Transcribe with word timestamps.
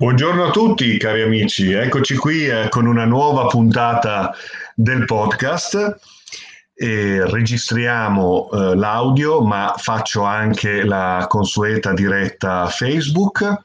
Buongiorno 0.00 0.44
a 0.44 0.52
tutti 0.52 0.96
cari 0.96 1.22
amici, 1.22 1.72
eccoci 1.72 2.14
qui 2.14 2.46
eh, 2.46 2.68
con 2.68 2.86
una 2.86 3.04
nuova 3.04 3.46
puntata 3.46 4.32
del 4.72 5.04
podcast. 5.04 5.98
E 6.72 7.28
registriamo 7.28 8.48
eh, 8.48 8.76
l'audio, 8.76 9.42
ma 9.42 9.74
faccio 9.76 10.22
anche 10.22 10.84
la 10.84 11.26
consueta 11.28 11.92
diretta 11.94 12.68
Facebook. 12.68 13.62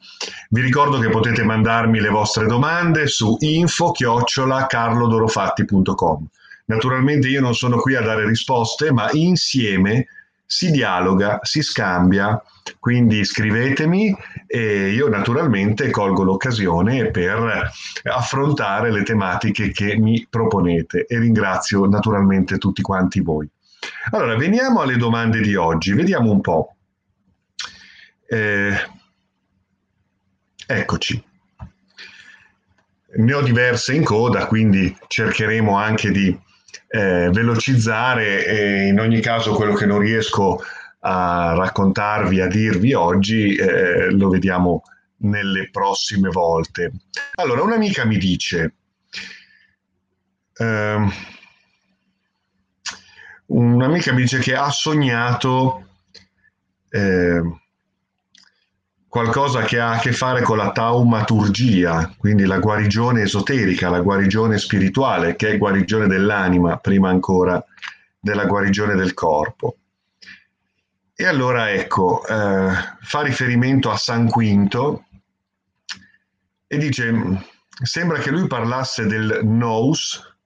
Vi 0.50 0.61
ricordo 0.61 0.98
che 0.98 1.09
potete 1.09 1.43
mandarmi 1.43 2.00
le 2.00 2.09
vostre 2.09 2.47
domande 2.47 3.05
su 3.05 3.38
info-carlodorofatti.com. 3.39 6.27
Naturalmente 6.65 7.27
io 7.27 7.41
non 7.41 7.54
sono 7.54 7.77
qui 7.77 7.93
a 7.93 8.02
dare 8.02 8.25
risposte, 8.25 8.91
ma 8.91 9.07
insieme 9.11 10.07
si 10.54 10.70
dialoga, 10.70 11.40
si 11.42 11.64
scambia, 11.64 12.40
quindi 12.80 13.26
scrivetemi 13.26 14.16
e 14.46 14.92
io 14.92 15.10
naturalmente 15.10 15.90
colgo 15.90 16.22
l'occasione 16.22 17.10
per 17.10 17.71
affrontare 18.04 18.92
le 18.92 19.02
tematiche 19.02 19.71
che 19.71 19.97
mi 19.97 20.28
proponete 20.30 21.08
e 21.08 21.18
ringrazio 21.18 21.88
naturalmente 21.88 22.60
tutti 22.60 22.84
quanti 22.84 23.20
voi. 23.21 23.50
Allora, 24.11 24.38
veniamo 24.38 24.82
alle 24.82 24.97
domande 24.97 25.42
di 25.42 25.56
oggi, 25.56 25.94
vediamo 25.94 26.30
un 26.30 26.42
po'. 26.42 26.75
Eh, 28.28 28.75
eccoci. 30.68 31.24
Ne 33.16 33.33
ho 33.33 33.42
diverse 33.42 33.95
in 33.95 34.03
coda, 34.03 34.45
quindi 34.45 34.95
cercheremo 35.08 35.75
anche 35.75 36.11
di 36.11 36.39
eh, 36.95 37.31
velocizzare 37.31 38.45
e 38.45 38.86
in 38.86 39.00
ogni 39.00 39.20
caso 39.20 39.56
quello 39.56 39.73
che 39.73 39.88
non 39.88 39.97
riesco 39.97 40.61
a 41.00 41.56
raccontarvi, 41.56 42.39
a 42.39 42.45
dirvi 42.45 42.94
oggi, 42.94 43.56
eh, 43.56 44.11
lo 44.11 44.30
vediamo 44.30 44.83
nelle 45.22 45.72
prossime 45.72 46.30
volte. 46.30 46.92
Allora, 47.33 47.64
un'amica 47.64 48.06
mi 48.06 48.17
dice, 48.17 48.75
eh, 50.55 51.08
un'amica 53.47 54.14
mi 54.14 54.21
dice 54.21 54.38
che 54.38 54.55
ha 54.55 54.69
sognato 54.69 55.88
eh, 56.89 57.41
qualcosa 59.14 59.61
che 59.61 59.80
ha 59.80 59.92
a 59.92 60.00
che 60.00 60.11
fare 60.11 60.42
con 60.42 60.58
la 60.58 60.72
taumaturgia, 60.72 62.11
quindi 62.17 62.45
la 62.45 62.58
guarigione 62.58 63.22
esoterica, 63.22 63.88
la 63.92 64.02
guarigione 64.02 64.58
spirituale, 64.58 65.36
che 65.36 65.52
è 65.52 65.58
guarigione 65.59 66.08
dell'anima, 66.08 66.78
prima 66.78 67.09
ancora 67.09 67.64
della 68.20 68.45
guarigione 68.45 68.95
del 68.95 69.14
corpo. 69.14 69.78
E 71.14 71.28
allora 71.28 71.70
ecco, 71.70 72.25
eh, 72.25 72.72
fa 73.02 73.22
riferimento 73.22 73.92
a 73.92 73.97
San 73.97 74.28
Quinto 74.28 75.05
e 76.66 76.77
dice, 76.80 77.14
sembra 77.83 78.17
che 78.17 78.31
lui 78.31 78.48
parlasse 78.48 79.05
del 79.05 79.42
nous 79.44 80.38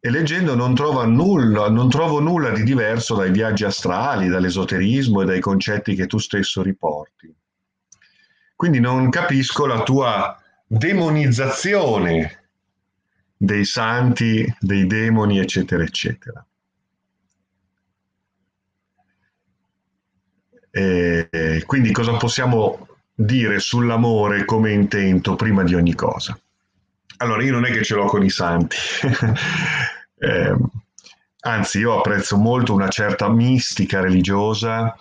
e 0.00 0.08
leggendo 0.08 0.54
non, 0.54 0.74
trova 0.74 1.04
nulla, 1.04 1.68
non 1.68 1.90
trovo 1.90 2.18
nulla 2.18 2.48
di 2.48 2.62
diverso 2.62 3.14
dai 3.14 3.30
viaggi 3.30 3.64
astrali, 3.64 4.28
dall'esoterismo 4.28 5.20
e 5.20 5.26
dai 5.26 5.40
concetti 5.40 5.94
che 5.94 6.06
tu 6.06 6.16
stesso 6.16 6.62
riporti. 6.62 7.36
Quindi 8.58 8.80
non 8.80 9.08
capisco 9.08 9.66
la 9.66 9.84
tua 9.84 10.36
demonizzazione 10.66 12.46
dei 13.36 13.64
santi, 13.64 14.52
dei 14.58 14.84
demoni, 14.88 15.38
eccetera, 15.38 15.84
eccetera. 15.84 16.44
E 20.72 21.62
quindi 21.66 21.92
cosa 21.92 22.16
possiamo 22.16 22.88
dire 23.14 23.60
sull'amore 23.60 24.44
come 24.44 24.72
intento 24.72 25.36
prima 25.36 25.62
di 25.62 25.76
ogni 25.76 25.94
cosa? 25.94 26.36
Allora, 27.18 27.44
io 27.44 27.52
non 27.52 27.64
è 27.64 27.70
che 27.70 27.84
ce 27.84 27.94
l'ho 27.94 28.06
con 28.06 28.24
i 28.24 28.30
santi, 28.30 28.76
eh, 30.18 30.56
anzi 31.42 31.78
io 31.78 31.96
apprezzo 31.96 32.36
molto 32.36 32.74
una 32.74 32.88
certa 32.88 33.28
mistica 33.28 34.00
religiosa 34.00 34.96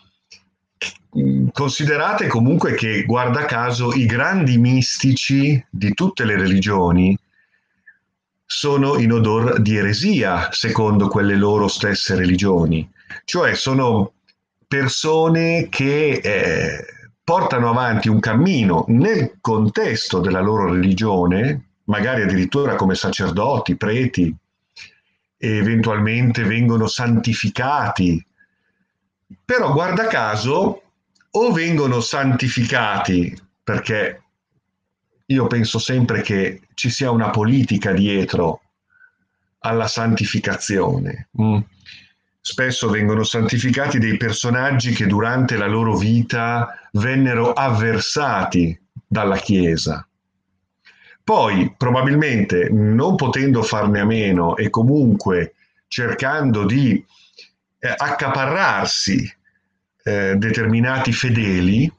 considerate 1.51 2.27
comunque 2.27 2.73
che, 2.73 3.03
guarda 3.03 3.45
caso, 3.45 3.93
i 3.93 4.05
grandi 4.05 4.57
mistici 4.57 5.63
di 5.69 5.93
tutte 5.93 6.25
le 6.25 6.37
religioni 6.37 7.17
sono 8.45 8.97
in 8.97 9.11
odor 9.11 9.59
di 9.59 9.75
eresia, 9.75 10.49
secondo 10.51 11.07
quelle 11.07 11.35
loro 11.35 11.67
stesse 11.67 12.15
religioni. 12.15 12.89
Cioè 13.25 13.55
sono 13.55 14.13
persone 14.67 15.67
che 15.69 16.21
eh, 16.23 16.85
portano 17.23 17.69
avanti 17.69 18.07
un 18.07 18.19
cammino 18.19 18.85
nel 18.87 19.37
contesto 19.41 20.19
della 20.19 20.41
loro 20.41 20.71
religione, 20.71 21.71
magari 21.85 22.21
addirittura 22.21 22.75
come 22.75 22.95
sacerdoti, 22.95 23.75
preti, 23.75 24.33
e 25.37 25.57
eventualmente 25.57 26.43
vengono 26.43 26.87
santificati. 26.87 28.25
Però 29.43 29.73
guarda 29.73 30.07
caso 30.07 30.83
o 31.39 31.51
vengono 31.51 31.99
santificati 31.99 33.35
perché 33.63 34.23
io 35.27 35.45
penso 35.45 35.77
sempre 35.77 36.21
che 36.21 36.61
ci 36.73 36.89
sia 36.89 37.11
una 37.11 37.29
politica 37.29 37.91
dietro 37.91 38.61
alla 39.59 39.87
santificazione. 39.87 41.29
Mm. 41.39 41.59
Spesso 42.41 42.89
vengono 42.89 43.23
santificati 43.23 43.99
dei 43.99 44.17
personaggi 44.17 44.93
che 44.93 45.05
durante 45.05 45.57
la 45.57 45.67
loro 45.67 45.95
vita 45.95 46.89
vennero 46.93 47.53
avversati 47.53 48.79
dalla 49.05 49.37
Chiesa. 49.37 50.07
Poi, 51.23 51.73
probabilmente, 51.77 52.69
non 52.69 53.15
potendo 53.15 53.61
farne 53.61 53.99
a 53.99 54.05
meno 54.05 54.55
e 54.55 54.69
comunque 54.69 55.53
cercando 55.87 56.65
di 56.65 57.05
eh, 57.79 57.93
accaparrarsi 57.95 59.36
eh, 60.07 60.35
determinati 60.37 61.11
fedeli, 61.11 61.91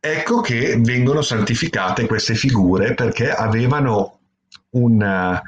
ecco 0.00 0.40
che 0.40 0.78
vengono 0.80 1.22
santificate 1.22 2.08
queste 2.08 2.34
figure 2.34 2.94
perché 2.94 3.30
avevano 3.30 4.18
una, 4.70 5.40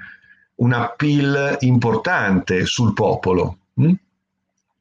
un 0.55 0.73
appeal 0.73 1.57
importante 1.61 2.67
sul 2.67 2.93
popolo. 2.93 3.59
Hm? 3.75 3.93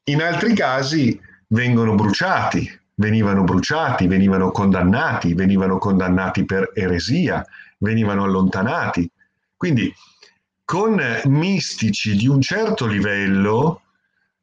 In 0.03 0.22
altri 0.22 0.53
casi 0.53 1.19
vengono 1.47 1.95
bruciati, 1.95 2.69
venivano 2.93 3.43
bruciati, 3.43 4.05
venivano 4.05 4.51
condannati, 4.51 5.33
venivano 5.33 5.79
condannati 5.79 6.45
per 6.45 6.69
eresia, 6.75 7.43
venivano 7.79 8.25
allontanati. 8.25 9.09
Quindi 9.57 9.91
con 10.63 11.01
mistici 11.23 12.16
di 12.16 12.27
un 12.27 12.41
certo 12.41 12.85
livello 12.85 13.81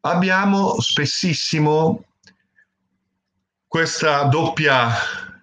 abbiamo 0.00 0.80
spessissimo 0.80 2.06
doppia, 4.28 4.90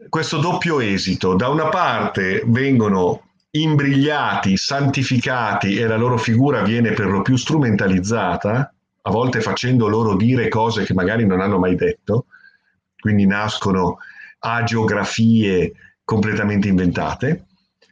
questo 0.10 0.40
doppio 0.40 0.82
esito. 0.82 1.36
Da 1.36 1.48
una 1.48 1.70
parte 1.70 2.44
vengono 2.46 3.22
imbrigliati, 3.52 4.58
santificati 4.58 5.78
e 5.78 5.88
la 5.88 5.96
loro 5.96 6.18
figura 6.18 6.62
viene 6.62 6.92
per 6.92 7.08
lo 7.08 7.22
più 7.22 7.38
strumentalizzata, 7.38 8.74
a 9.04 9.12
volte 9.12 9.40
facendo 9.40 9.88
loro 9.88 10.18
dire 10.18 10.50
cose 10.50 10.84
che 10.84 10.94
magari 10.94 11.26
non 11.26 11.40
hanno 11.40 11.58
mai 11.58 11.76
detto, 11.76 12.26
quindi 13.00 13.26
nascono 13.26 14.00
agiografie 14.40 15.72
completamente 16.04 16.68
inventate. 16.68 17.46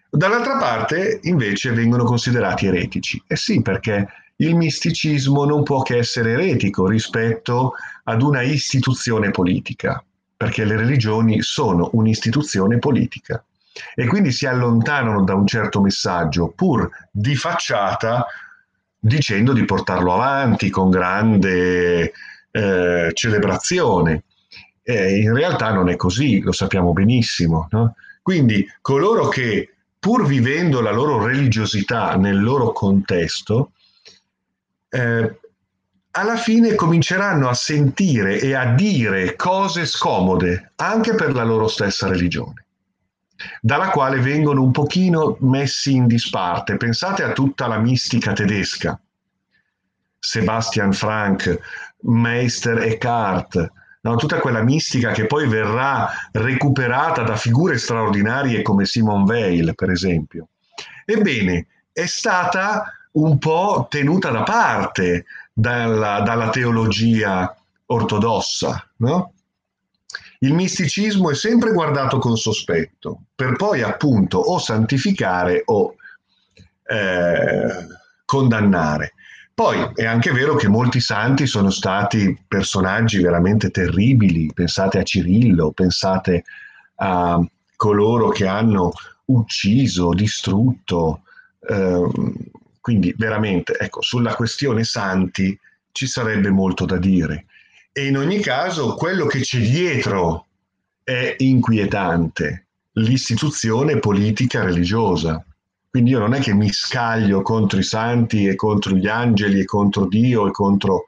Dall'altra 0.09 0.57
parte 0.57 1.22
invece 1.24 1.72
vengono 1.72 2.03
considerati 2.03 2.66
eretici. 2.66 3.24
Eh 3.25 3.38
sì, 3.38 3.62
perché 3.62 4.06
il 4.38 4.53
misticismo 4.53 5.45
non 5.45 5.63
può 5.63 5.81
che 5.81 5.95
essere 5.95 6.34
eretico 6.34 6.88
rispetto 6.88 7.72
ad 8.03 8.22
una 8.22 8.41
istituzione 8.41 9.31
politica 9.31 10.03
perché 10.35 10.66
le 10.66 10.75
religioni 10.75 11.41
sono 11.41 11.90
un'istituzione 11.94 12.79
politica 12.79 13.44
e 13.94 14.06
quindi 14.07 14.31
si 14.31 14.45
allontanano 14.45 15.24
da 15.24 15.33
un 15.33 15.45
certo 15.48 15.81
messaggio 15.81 16.50
pur 16.50 16.89
di 17.12 17.36
facciata 17.36 18.25
dicendo 18.98 19.54
di 19.54 19.65
portarlo 19.65 20.13
avanti 20.13 20.69
con 20.69 20.89
grande 20.89 22.13
eh, 22.51 23.12
celebrazione. 23.13 24.24
E 24.81 25.18
in 25.18 25.33
realtà 25.33 25.71
non 25.71 25.89
è 25.89 25.95
così, 25.95 26.42
lo 26.42 26.51
sappiamo 26.51 26.94
benissimo. 26.94 27.68
No? 27.71 27.95
Quindi 28.21 28.68
coloro 28.81 29.27
che 29.27 29.74
pur 30.00 30.25
vivendo 30.25 30.81
la 30.81 30.92
loro 30.92 31.24
religiosità 31.24 32.15
nel 32.15 32.42
loro 32.42 32.71
contesto, 32.71 33.71
eh, 34.89 35.39
alla 36.17 36.38
fine 36.38 36.75
cominceranno 36.75 37.50
a 37.50 37.53
sentire 37.53 38.39
e 38.39 38.53
a 38.53 38.73
dire 38.73 39.35
cose 39.35 39.85
scomode 39.85 40.71
anche 40.75 41.13
per 41.13 41.33
la 41.33 41.44
loro 41.44 41.67
stessa 41.67 42.07
religione, 42.07 42.65
dalla 43.59 43.89
quale 43.89 44.19
vengono 44.19 44.62
un 44.62 44.71
pochino 44.71 45.38
messi 45.41 45.94
in 45.94 46.07
disparte. 46.07 46.77
Pensate 46.77 47.23
a 47.23 47.33
tutta 47.33 47.67
la 47.67 47.79
mistica 47.79 48.31
tedesca, 48.31 48.97
Sebastian 50.17 50.94
Frank, 50.94 51.59
Meister 52.03 52.77
Eckhart, 52.77 53.71
no? 54.01 54.15
tutta 54.15 54.39
quella 54.39 54.63
mistica 54.63 55.11
che 55.11 55.25
poi 55.25 55.50
verrà 55.50 56.09
recuperata 56.31 57.23
da 57.23 57.35
figure 57.35 57.77
straordinarie 57.77 58.61
come 58.61 58.85
Simone 58.85 59.23
Weil, 59.23 59.75
per 59.75 59.89
esempio. 59.89 60.47
Ebbene, 61.03 61.68
è 61.91 62.06
stata 62.06 62.85
un 63.15 63.38
po' 63.38 63.88
tenuta 63.89 64.29
da 64.31 64.44
parte 64.44 65.25
dalla, 65.53 66.21
dalla 66.21 66.50
teologia 66.50 67.56
ortodossa, 67.88 68.89
no? 68.97 69.31
Il 70.39 70.53
misticismo 70.53 71.31
è 71.31 71.35
sempre 71.35 71.71
guardato 71.71 72.19
con 72.19 72.35
sospetto, 72.35 73.21
per 73.33 73.56
poi 73.56 73.81
appunto 73.81 74.38
o 74.38 74.59
santificare 74.59 75.62
o 75.65 75.95
eh, 76.83 77.88
condannare. 78.25 79.13
Poi 79.53 79.91
è 79.95 80.06
anche 80.06 80.31
vero 80.33 80.56
che 80.56 80.68
molti 80.68 81.00
santi 81.00 81.47
sono 81.47 81.69
stati 81.69 82.38
personaggi 82.45 83.21
veramente 83.21 83.71
terribili, 83.71 84.51
pensate 84.53 85.00
a 85.00 85.03
Cirillo, 85.03 85.71
pensate 85.71 86.44
a 86.95 87.41
coloro 87.77 88.29
che 88.29 88.45
hanno 88.45 88.91
ucciso, 89.25 90.13
distrutto, 90.13 91.21
eh, 91.68 92.09
quindi 92.85 93.15
veramente, 93.17 93.75
ecco, 93.79 94.03
sulla 94.03 94.35
questione 94.35 94.83
santi 94.83 95.59
ci 95.91 96.05
sarebbe 96.05 96.51
molto 96.51 96.85
da 96.85 96.97
dire. 96.97 97.47
E 97.91 98.05
in 98.05 98.15
ogni 98.15 98.39
caso 98.41 98.93
quello 98.93 99.25
che 99.25 99.39
c'è 99.39 99.57
dietro 99.57 100.45
è 101.03 101.33
inquietante, 101.39 102.67
l'istituzione 102.91 103.97
politica 103.97 104.63
religiosa. 104.63 105.43
Quindi 105.89 106.11
io 106.11 106.19
non 106.19 106.35
è 106.35 106.39
che 106.39 106.53
mi 106.53 106.71
scaglio 106.71 107.41
contro 107.41 107.79
i 107.79 107.83
santi 107.83 108.45
e 108.45 108.53
contro 108.53 108.95
gli 108.95 109.07
angeli 109.07 109.61
e 109.61 109.65
contro 109.65 110.05
Dio 110.05 110.45
e 110.45 110.51
contro 110.51 111.05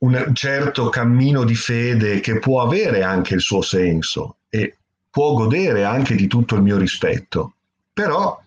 un 0.00 0.32
certo 0.34 0.90
cammino 0.90 1.44
di 1.44 1.54
fede 1.54 2.20
che 2.20 2.38
può 2.40 2.60
avere 2.60 3.02
anche 3.02 3.32
il 3.32 3.40
suo 3.40 3.62
senso 3.62 4.36
e 4.50 4.76
può 5.08 5.32
godere 5.32 5.84
anche 5.84 6.14
di 6.14 6.26
tutto 6.26 6.56
il 6.56 6.62
mio 6.62 6.76
rispetto. 6.76 7.54
Però 7.94 8.44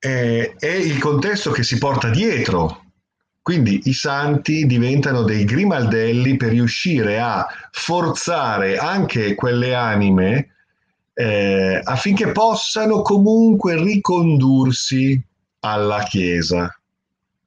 eh, 0.00 0.54
è 0.58 0.66
il 0.66 0.98
contesto 0.98 1.50
che 1.50 1.62
si 1.62 1.78
porta 1.78 2.08
dietro. 2.08 2.84
Quindi 3.42 3.82
i 3.84 3.92
santi 3.92 4.66
diventano 4.66 5.22
dei 5.22 5.44
grimaldelli 5.44 6.36
per 6.36 6.50
riuscire 6.50 7.20
a 7.20 7.46
forzare 7.70 8.76
anche 8.76 9.34
quelle 9.34 9.74
anime 9.74 10.54
eh, 11.14 11.80
affinché 11.82 12.32
possano 12.32 13.02
comunque 13.02 13.82
ricondursi 13.82 15.20
alla 15.60 16.02
Chiesa. 16.02 16.74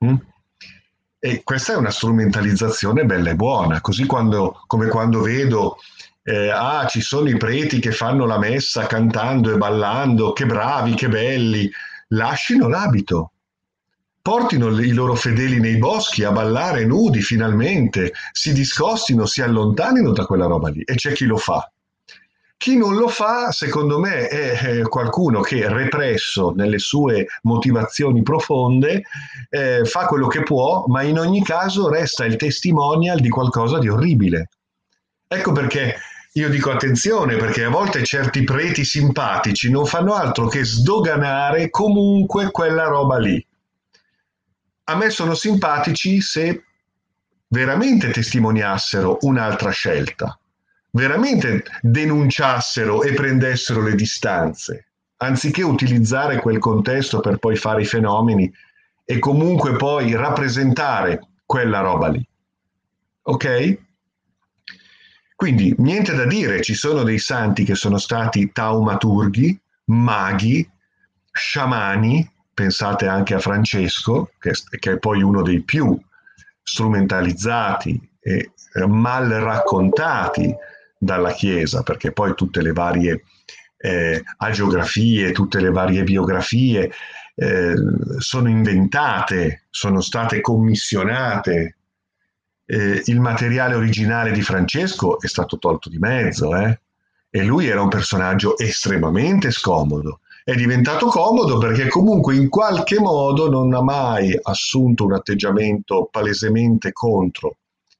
Mm? 0.06 0.16
E 1.20 1.42
questa 1.44 1.74
è 1.74 1.78
una 1.78 1.90
strumentalizzazione 1.90 3.06
bella 3.06 3.30
e 3.30 3.36
buona, 3.36 3.80
così 3.82 4.06
quando, 4.06 4.62
come 4.68 4.88
quando 4.90 5.22
vedo, 5.22 5.78
eh, 6.24 6.50
ah, 6.50 6.86
ci 6.86 7.02
sono 7.02 7.30
i 7.30 7.38
preti 7.38 7.80
che 7.80 7.92
fanno 7.92 8.26
la 8.26 8.38
messa 8.38 8.88
cantando 8.88 9.52
e 9.52 9.58
ballando, 9.58 10.34
che 10.34 10.46
bravi, 10.46 10.96
che 10.96 11.08
belli, 11.08 11.72
lascino 12.14 12.68
l'abito, 12.68 13.32
portino 14.22 14.70
i 14.80 14.92
loro 14.92 15.16
fedeli 15.16 15.60
nei 15.60 15.78
boschi 15.78 16.24
a 16.24 16.32
ballare 16.32 16.86
nudi 16.86 17.22
finalmente, 17.22 18.14
si 18.32 18.54
discostino, 18.54 19.26
si 19.26 19.42
allontanino 19.42 20.12
da 20.12 20.26
quella 20.26 20.46
roba 20.46 20.70
lì 20.70 20.82
e 20.82 20.96
c'è 20.96 21.12
chi 21.12 21.26
lo 21.26 21.38
fa. 21.38 21.68
Chi 22.56 22.78
non 22.78 22.96
lo 22.96 23.10
fa, 23.10 23.52
secondo 23.52 24.00
me, 24.00 24.30
è 24.30 24.82
qualcuno 24.84 25.42
che 25.42 25.68
represso 25.68 26.54
nelle 26.56 26.80
sue 26.80 27.28
motivazioni 27.42 28.22
profonde, 28.22 29.04
eh, 29.50 29.84
fa 29.84 30.06
quello 30.06 30.28
che 30.28 30.44
può, 30.44 30.86
ma 30.88 31.02
in 31.02 31.20
ogni 31.20 31.44
caso 31.44 31.90
resta 31.90 32.24
il 32.24 32.38
testimonial 32.38 33.20
di 33.20 33.28
qualcosa 33.28 33.80
di 33.80 33.90
orribile. 33.90 34.48
Ecco 35.28 35.52
perché 35.52 35.98
io 36.36 36.50
dico 36.50 36.72
attenzione 36.72 37.36
perché 37.36 37.64
a 37.64 37.70
volte 37.70 38.04
certi 38.04 38.44
preti 38.44 38.84
simpatici 38.84 39.70
non 39.70 39.86
fanno 39.86 40.14
altro 40.16 40.48
che 40.48 40.66
sdoganare 40.66 41.70
comunque 41.70 42.50
quella 42.50 42.86
roba 42.86 43.20
lì. 43.20 43.46
A 44.86 44.96
me 44.96 45.10
sono 45.12 45.36
simpatici 45.36 46.22
se 46.22 46.64
veramente 47.48 48.10
testimoniassero 48.10 49.20
un'altra 49.22 49.70
scelta, 49.70 50.38
veramente 50.90 51.64
denunciassero 51.82 53.04
e 53.04 53.14
prendessero 53.14 53.84
le 53.84 53.94
distanze, 53.94 54.88
anziché 55.18 55.62
utilizzare 55.62 56.40
quel 56.40 56.58
contesto 56.58 57.20
per 57.20 57.38
poi 57.38 57.56
fare 57.56 57.84
i 57.84 57.86
fenomeni 57.86 58.52
e 59.06 59.20
comunque 59.20 59.76
poi 59.76 60.16
rappresentare 60.16 61.28
quella 61.46 61.82
roba 61.82 62.08
lì. 62.08 62.28
Ok? 63.22 63.78
Quindi 65.44 65.76
niente 65.80 66.16
da 66.16 66.26
dire, 66.26 66.62
ci 66.62 66.74
sono 66.74 67.04
dei 67.04 67.20
santi 67.20 67.66
che 67.66 67.76
sono 67.76 67.98
stati 67.98 68.54
taumaturghi, 68.54 69.60
maghi, 69.88 70.66
sciamani, 71.34 72.32
pensate 72.54 73.08
anche 73.08 73.34
a 73.34 73.40
Francesco, 73.40 74.32
che, 74.40 74.54
che 74.80 74.94
è 74.94 75.00
poi 75.00 75.22
uno 75.22 75.42
dei 75.42 75.62
più 75.62 76.00
strumentalizzati 76.64 78.10
e 78.22 78.52
eh, 78.74 78.88
mal 78.88 79.28
raccontati 79.28 80.56
dalla 80.98 81.34
Chiesa, 81.34 81.84
perché 81.84 82.14
poi 82.14 82.36
tutte 82.36 82.62
le 82.62 82.72
varie 82.72 83.26
eh, 83.76 84.24
agiografie, 84.38 85.34
tutte 85.34 85.60
le 85.60 85.72
varie 85.72 86.04
biografie 86.04 86.90
eh, 87.36 87.74
sono 88.18 88.48
inventate, 88.48 89.66
sono 89.70 90.00
state 90.00 90.40
commissionate 90.40 91.80
eh, 92.66 93.02
il 93.06 93.20
materiale 93.20 93.76
originale 93.76 94.32
di 94.32 94.42
Francesco 94.42 95.20
è 95.20 95.28
stato 95.28 95.58
tolto 95.58 95.90
di 95.90 95.98
mezzo, 95.98 96.56
eh? 96.56 96.80
e 97.30 97.44
lui 97.44 97.68
era 97.68 97.82
un 97.82 97.90
personaggio 97.90 98.58
estremamente 98.58 99.50
scomodo. 99.50 100.20
È 100.44 100.54
diventato 100.54 101.08
comodo 101.08 101.58
perché 101.58 101.88
comunque 101.88 102.36
in 102.36 102.50
qualche 102.50 103.00
modo 103.00 103.50
non 103.50 103.74
ha 103.74 103.82
mai 103.82 104.38
assunto 104.42 105.06
un 105.06 105.14
atteggiamento 105.14 106.10
palesemente 106.12 106.92
contro 106.92 107.58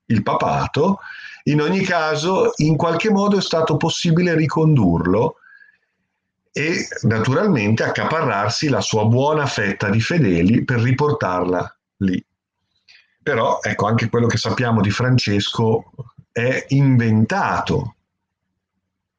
il 0.08 0.22
papato. 0.22 1.00
In 1.46 1.62
ogni 1.62 1.82
caso, 1.82 2.52
in 2.58 2.76
qualche 2.76 3.10
modo 3.10 3.38
è 3.38 3.42
stato 3.42 3.76
possibile 3.76 4.36
ricondurlo 4.36 5.38
e 6.52 6.88
naturalmente 7.04 7.84
accaparrarsi 7.84 8.70
la 8.70 8.82
sua 8.82 9.06
buona 9.06 9.48
fetta 9.48 9.90
di 9.90 10.00
fedeli 10.00 10.64
per 10.64 10.80
riportarla 10.80 11.78
lì. 11.98 12.24
Però 13.24 13.60
ecco, 13.62 13.88
anche 13.88 14.10
quello 14.10 14.28
che 14.28 14.38
sappiamo 14.38 14.82
di 14.82 14.92
Francesco 14.92 15.92
è 16.32 16.66
inventato. 16.70 17.96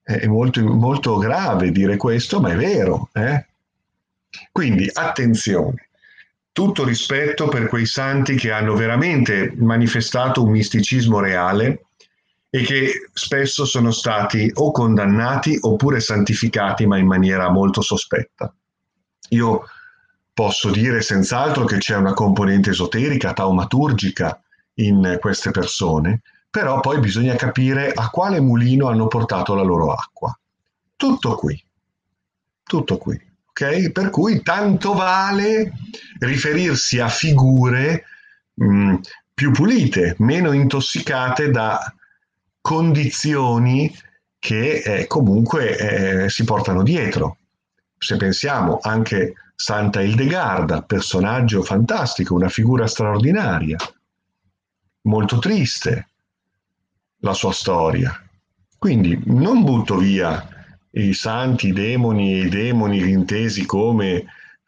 È 0.02 0.26
molto, 0.26 0.62
molto 0.62 1.16
grave 1.16 1.70
dire 1.70 1.96
questo, 1.96 2.40
ma 2.40 2.50
è 2.50 2.56
vero. 2.56 3.08
Eh? 3.14 3.46
Quindi 4.52 4.90
attenzione, 4.92 5.88
tutto 6.52 6.84
rispetto 6.84 7.48
per 7.48 7.68
quei 7.68 7.86
santi 7.86 8.34
che 8.34 8.52
hanno 8.52 8.74
veramente 8.74 9.54
manifestato 9.56 10.44
un 10.44 10.50
misticismo 10.50 11.20
reale 11.20 11.86
e 12.50 12.62
che 12.62 13.08
spesso 13.12 13.64
sono 13.64 13.90
stati 13.90 14.50
o 14.54 14.70
condannati 14.70 15.56
oppure 15.60 15.98
santificati, 16.00 16.86
ma 16.86 16.98
in 16.98 17.06
maniera 17.06 17.50
molto 17.50 17.80
sospetta. 17.80 18.54
Io 19.30 19.64
Posso 20.34 20.70
dire 20.70 21.00
senz'altro 21.00 21.64
che 21.64 21.78
c'è 21.78 21.94
una 21.94 22.12
componente 22.12 22.70
esoterica, 22.70 23.32
taumaturgica 23.32 24.42
in 24.74 25.16
queste 25.20 25.52
persone, 25.52 26.22
però 26.50 26.80
poi 26.80 26.98
bisogna 26.98 27.36
capire 27.36 27.92
a 27.92 28.10
quale 28.10 28.40
mulino 28.40 28.88
hanno 28.88 29.06
portato 29.06 29.54
la 29.54 29.62
loro 29.62 29.92
acqua. 29.92 30.36
Tutto 30.96 31.36
qui. 31.36 31.64
Tutto 32.64 32.98
qui. 32.98 33.20
Ok? 33.46 33.92
Per 33.92 34.10
cui 34.10 34.42
tanto 34.42 34.94
vale 34.94 35.72
riferirsi 36.18 36.98
a 36.98 37.08
figure 37.08 38.04
mh, 38.54 38.66
mm, 38.66 38.94
più 39.32 39.52
pulite, 39.52 40.16
meno 40.18 40.50
intossicate 40.50 41.50
da 41.50 41.94
condizioni 42.60 43.96
che 44.40 44.78
eh, 44.78 45.06
comunque 45.06 46.24
eh, 46.24 46.28
si 46.28 46.42
portano 46.42 46.82
dietro. 46.82 47.36
Se 47.96 48.16
pensiamo 48.16 48.78
anche 48.82 49.34
Santa 49.54 50.00
Hildegarda, 50.02 50.82
personaggio 50.82 51.62
fantastico, 51.62 52.34
una 52.34 52.48
figura 52.48 52.86
straordinaria, 52.86 53.76
molto 55.02 55.38
triste 55.38 56.08
la 57.18 57.32
sua 57.32 57.52
storia. 57.52 58.12
Quindi 58.78 59.20
non 59.26 59.62
butto 59.62 59.96
via 59.96 60.46
i 60.90 61.14
santi, 61.14 61.68
i 61.68 61.72
demoni 61.72 62.34
e 62.34 62.46
i 62.46 62.48
demoni 62.48 62.98
intesi 63.10 63.64
come 63.64 64.24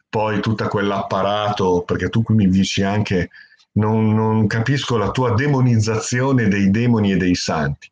poi 0.09 0.39
tutto 0.41 0.67
quell'apparato, 0.67 1.83
perché 1.83 2.09
tu 2.09 2.23
qui 2.23 2.35
mi 2.35 2.47
dici 2.47 2.81
anche 2.81 3.29
non, 3.73 4.15
non 4.15 4.47
capisco 4.47 4.97
la 4.97 5.11
tua 5.11 5.33
demonizzazione 5.35 6.47
dei 6.47 6.71
demoni 6.71 7.11
e 7.11 7.17
dei 7.17 7.35
santi. 7.35 7.89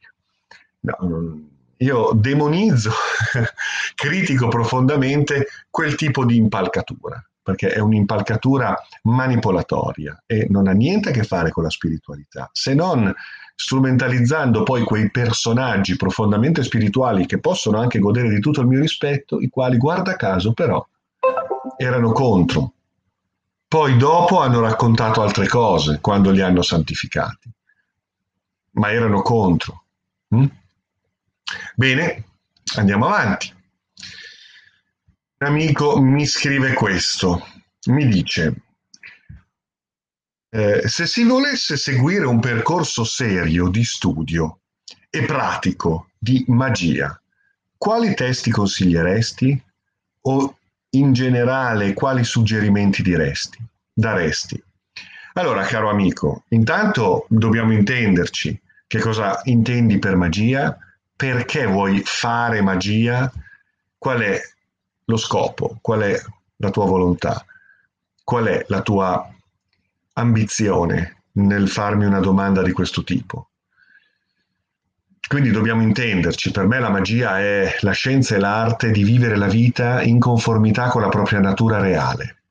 No, 0.80 0.98
non, 1.02 1.50
io 1.78 2.12
demonizzo, 2.14 2.92
critico 3.96 4.48
profondamente 4.48 5.48
quel 5.70 5.96
tipo 5.96 6.26
di 6.26 6.38
impalcatura. 6.38 7.24
perché 7.46 7.70
è 7.70 7.80
un'impalcatura 7.80 8.76
manipolatoria 9.04 10.24
e 10.26 10.48
non 10.50 10.68
ha 10.68 10.72
niente 10.72 11.10
a 11.10 11.12
che 11.12 11.24
fare 11.24 11.52
con 11.52 11.62
la 11.62 11.70
spiritualità, 11.70 12.50
se 12.52 12.74
non 12.74 13.14
strumentalizzando 13.56 14.64
poi 14.64 14.84
quei 14.84 15.12
personaggi 15.12 15.96
profondamente 15.96 16.64
spirituali 16.64 17.28
che 17.28 17.40
possono 17.40 17.78
anche 17.78 18.00
godere 18.00 18.30
di 18.30 18.40
tutto 18.40 18.62
il 18.62 18.68
mio 18.68 18.80
rispetto, 18.80 19.40
i 19.40 19.48
quali, 19.48 19.78
guarda 19.78 20.16
caso, 20.16 20.54
però 20.54 20.86
erano 21.78 22.12
contro. 22.12 22.74
Poi 23.68 23.98
dopo 23.98 24.40
hanno 24.40 24.60
raccontato 24.60 25.22
altre 25.22 25.48
cose 25.48 26.00
quando 26.02 26.32
li 26.32 26.42
hanno 26.42 26.62
santificati, 26.62 27.50
ma 28.72 28.92
erano 28.92 29.22
contro. 29.22 29.84
Mm? 30.36 30.46
Bene, 31.78 32.24
andiamo 32.78 33.08
avanti. 33.08 33.54
Un 35.40 35.48
amico 35.48 36.00
mi 36.00 36.26
scrive 36.26 36.72
questo, 36.72 37.46
mi 37.88 38.08
dice, 38.08 38.56
eh, 40.52 40.88
se 40.88 41.06
si 41.06 41.26
volesse 41.26 41.76
seguire 41.76 42.26
un 42.26 42.40
percorso 42.40 43.04
serio 43.04 43.68
di 43.68 43.84
studio 43.84 44.62
e 45.10 45.26
pratico 45.26 46.12
di 46.18 46.46
magia, 46.48 47.22
quali 47.76 48.16
testi 48.16 48.52
consiglieresti? 48.52 49.62
O 50.28 50.58
in 50.92 51.12
generale 51.12 51.92
quali 51.94 52.24
suggerimenti 52.24 53.02
diresti, 53.02 53.58
daresti? 53.94 54.64
Allora, 55.34 55.66
caro 55.66 55.90
amico, 55.90 56.46
intanto 56.50 57.26
dobbiamo 57.28 57.74
intenderci 57.74 58.62
che 58.88 59.00
cosa 59.00 59.42
intendi 59.44 60.00
per 60.00 60.16
magia, 60.16 60.80
perché 61.16 61.66
vuoi 61.66 62.02
fare 62.04 62.62
magia, 62.62 63.32
qual 63.98 64.20
è 64.22 64.42
lo 65.06 65.18
scopo, 65.18 65.78
qual 65.82 66.02
è 66.02 66.22
la 66.58 66.70
tua 66.70 66.86
volontà, 66.86 67.46
qual 68.24 68.46
è 68.46 68.66
la 68.68 68.82
tua 68.82 69.34
ambizione 70.14 71.24
nel 71.34 71.70
farmi 71.70 72.06
una 72.06 72.20
domanda 72.20 72.62
di 72.62 72.72
questo 72.72 73.04
tipo. 73.04 73.50
Quindi 75.28 75.50
dobbiamo 75.50 75.82
intenderci, 75.82 76.52
per 76.52 76.68
me 76.68 76.80
la 76.80 76.90
magia 76.90 77.40
è 77.40 77.78
la 77.82 77.92
scienza 77.94 78.36
e 78.36 78.40
l'arte 78.40 78.92
di 78.92 79.04
vivere 79.04 79.38
la 79.38 79.48
vita 79.48 80.04
in 80.04 80.20
conformità 80.20 80.90
con 80.90 81.02
la 81.02 81.10
propria 81.10 81.40
natura 81.40 81.80
reale. 81.80 82.42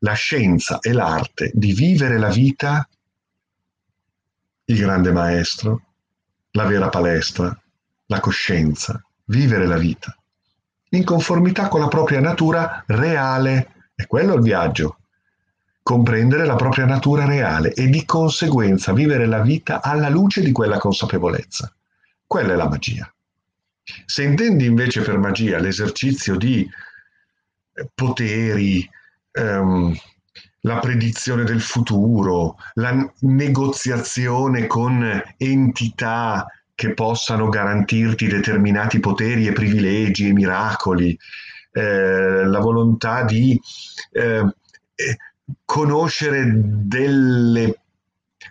La 0.00 0.12
scienza 0.12 0.80
e 0.80 0.92
l'arte 0.92 1.50
di 1.54 1.72
vivere 1.72 2.18
la 2.18 2.28
vita, 2.28 2.86
il 4.66 4.78
grande 4.78 5.12
maestro, 5.12 5.82
la 6.50 6.64
vera 6.66 6.90
palestra, 6.90 7.58
la 8.06 8.20
coscienza, 8.20 9.02
vivere 9.26 9.66
la 9.66 9.76
vita, 9.76 10.16
in 10.90 11.04
conformità 11.04 11.68
con 11.68 11.80
la 11.80 11.88
propria 11.88 12.20
natura 12.20 12.84
reale. 12.86 13.68
E 13.94 14.06
quello 14.06 14.32
è 14.32 14.36
il 14.36 14.42
viaggio, 14.42 14.98
comprendere 15.82 16.46
la 16.46 16.56
propria 16.56 16.86
natura 16.86 17.26
reale 17.26 17.72
e 17.72 17.88
di 17.88 18.04
conseguenza 18.04 18.92
vivere 18.92 19.26
la 19.26 19.40
vita 19.40 19.82
alla 19.82 20.08
luce 20.08 20.42
di 20.42 20.50
quella 20.50 20.78
consapevolezza. 20.78 21.72
Quella 22.26 22.54
è 22.54 22.56
la 22.56 22.68
magia. 22.68 23.08
Se 24.06 24.22
intendi 24.22 24.64
invece 24.64 25.02
per 25.02 25.18
magia 25.18 25.58
l'esercizio 25.58 26.36
di 26.36 26.66
eh, 27.74 27.88
poteri, 27.94 28.88
ehm, 29.30 29.94
la 30.60 30.78
predizione 30.78 31.44
del 31.44 31.60
futuro, 31.60 32.56
la 32.74 33.12
negoziazione 33.20 34.66
con 34.66 35.22
entità 35.36 36.46
che 36.74 36.94
possano 36.94 37.48
garantirti 37.48 38.26
determinati 38.26 38.98
poteri 39.00 39.46
e 39.46 39.52
privilegi 39.52 40.28
e 40.28 40.32
miracoli, 40.32 41.16
eh, 41.72 42.44
la 42.44 42.58
volontà 42.58 43.24
di 43.24 43.60
eh, 44.12 44.44
eh 44.94 45.18
conoscere 45.64 46.50
delle 46.54 47.80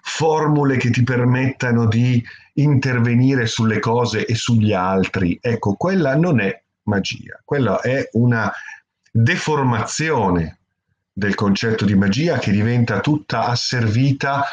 formule 0.01 0.77
che 0.77 0.91
ti 0.91 1.03
permettano 1.03 1.87
di 1.87 2.23
intervenire 2.55 3.47
sulle 3.47 3.79
cose 3.79 4.25
e 4.25 4.35
sugli 4.35 4.73
altri. 4.73 5.37
Ecco, 5.41 5.73
quella 5.73 6.15
non 6.15 6.39
è 6.39 6.61
magia, 6.83 7.41
quella 7.43 7.79
è 7.81 8.09
una 8.13 8.51
deformazione 9.11 10.59
del 11.11 11.35
concetto 11.35 11.85
di 11.85 11.95
magia 11.95 12.37
che 12.37 12.51
diventa 12.51 12.99
tutta 12.99 13.45
asservita 13.45 14.43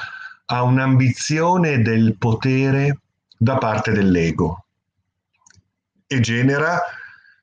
a 0.47 0.63
un'ambizione 0.63 1.81
del 1.81 2.17
potere 2.19 2.99
da 3.43 3.57
parte 3.57 3.93
dell'ego 3.93 4.67
e 6.07 6.21
genera 6.21 6.79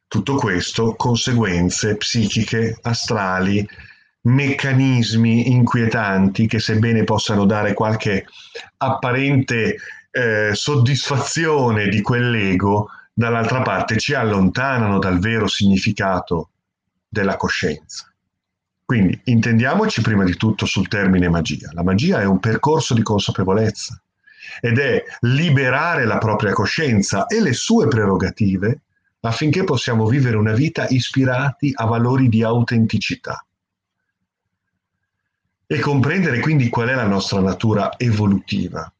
tutto 0.08 0.36
questo 0.36 0.94
conseguenze 0.96 1.98
psichiche, 1.98 2.77
astrali, 2.84 3.68
meccanismi 4.22 5.50
inquietanti 5.50 6.46
che 6.46 6.60
sebbene 6.60 7.04
possano 7.04 7.46
dare 7.46 7.74
qualche 7.74 8.27
apparente 8.77 9.77
eh, 10.12 10.51
soddisfazione 10.54 11.88
di 11.88 12.01
quell'ego, 12.01 12.89
dall'altra 13.12 13.63
parte 13.63 13.98
ci 13.98 14.13
allontanano 14.13 15.00
dal 15.00 15.18
vero 15.18 15.48
significato 15.48 16.51
della 17.10 17.38
coscienza. 17.38 18.13
Quindi 18.86 19.20
intendiamoci 19.24 20.01
prima 20.01 20.24
di 20.24 20.36
tutto 20.36 20.68
sul 20.68 20.88
termine 20.88 21.27
magia. 21.27 21.72
La 21.74 21.84
magia 21.84 22.22
è 22.22 22.25
un 22.25 22.39
percorso 22.39 22.94
di 22.94 23.01
consapevolezza 23.01 24.00
ed 24.60 24.80
è 24.80 25.04
liberare 25.22 26.06
la 26.06 26.18
propria 26.18 26.54
coscienza 26.54 27.25
e 27.27 27.42
le 27.42 27.54
sue 27.54 27.88
prerogative 27.88 28.82
affinché 29.22 29.63
possiamo 29.63 30.08
vivere 30.08 30.38
una 30.38 30.54
vita 30.54 30.88
ispirati 30.88 31.72
a 31.74 31.86
valori 31.86 32.30
di 32.30 32.44
autenticità. 32.44 33.44
E 35.66 35.80
comprendere 35.80 36.39
quindi 36.39 36.70
qual 36.70 36.89
è 36.89 36.96
la 36.96 37.08
nostra 37.08 37.42
natura 37.42 37.94
evolutiva 37.98 38.92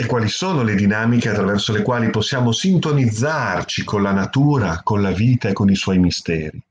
e 0.00 0.06
quali 0.06 0.28
sono 0.28 0.62
le 0.62 0.76
dinamiche 0.76 1.28
attraverso 1.28 1.72
le 1.72 1.82
quali 1.82 2.10
possiamo 2.10 2.52
sintonizzarci 2.52 3.82
con 3.82 4.02
la 4.02 4.12
natura, 4.12 4.82
con 4.84 5.02
la 5.02 5.10
vita 5.10 5.48
e 5.48 5.52
con 5.52 5.68
i 5.68 5.74
suoi 5.74 5.98
misteri, 5.98 6.62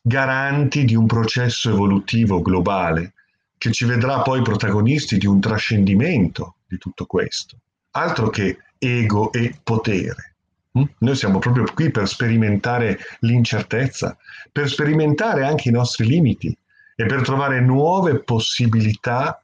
garanti 0.00 0.86
di 0.86 0.94
un 0.94 1.06
processo 1.06 1.68
evolutivo 1.68 2.40
globale 2.40 3.12
che 3.58 3.72
ci 3.72 3.84
vedrà 3.84 4.22
poi 4.22 4.40
protagonisti 4.42 5.18
di 5.18 5.26
un 5.26 5.40
trascendimento 5.40 6.56
di 6.66 6.78
tutto 6.78 7.04
questo, 7.06 7.58
altro 7.90 8.30
che 8.30 8.58
ego 8.78 9.32
e 9.32 9.58
potere. 9.62 10.34
Mm? 10.78 10.84
Noi 10.98 11.16
siamo 11.16 11.38
proprio 11.38 11.64
qui 11.74 11.90
per 11.90 12.08
sperimentare 12.08 12.98
l'incertezza, 13.20 14.16
per 14.50 14.68
sperimentare 14.68 15.44
anche 15.44 15.68
i 15.68 15.72
nostri 15.72 16.06
limiti, 16.06 16.56
e 17.00 17.06
per 17.06 17.22
trovare 17.22 17.60
nuove 17.60 18.24
possibilità 18.24 19.40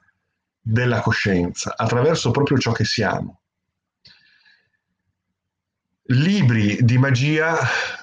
della 0.60 1.00
coscienza 1.00 1.74
attraverso 1.76 2.32
proprio 2.32 2.58
ciò 2.58 2.72
che 2.72 2.84
siamo. 2.84 3.42
Libri 6.08 6.84
di 6.84 6.98
magia 6.98 7.56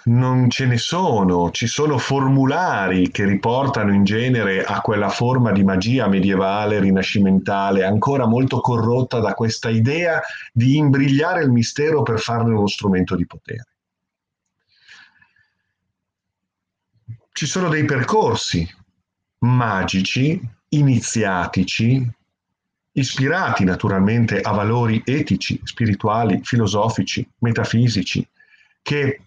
non 0.05 0.49
ce 0.49 0.65
ne 0.65 0.79
sono, 0.79 1.51
ci 1.51 1.67
sono 1.67 1.99
formulari 1.99 3.11
che 3.11 3.25
riportano 3.25 3.93
in 3.93 4.03
genere 4.03 4.63
a 4.63 4.81
quella 4.81 5.09
forma 5.09 5.51
di 5.51 5.63
magia 5.63 6.07
medievale, 6.07 6.79
rinascimentale, 6.79 7.83
ancora 7.83 8.25
molto 8.25 8.59
corrotta 8.59 9.19
da 9.19 9.35
questa 9.35 9.69
idea 9.69 10.19
di 10.51 10.77
imbrigliare 10.77 11.43
il 11.43 11.51
mistero 11.51 12.01
per 12.01 12.19
farne 12.19 12.55
uno 12.55 12.65
strumento 12.65 13.15
di 13.15 13.27
potere. 13.27 13.67
Ci 17.31 17.45
sono 17.45 17.69
dei 17.69 17.85
percorsi 17.85 18.67
magici, 19.41 20.41
iniziatici, 20.69 22.11
ispirati 22.93 23.63
naturalmente 23.63 24.41
a 24.41 24.51
valori 24.51 25.01
etici, 25.05 25.59
spirituali, 25.63 26.39
filosofici, 26.43 27.27
metafisici, 27.39 28.27
che 28.81 29.21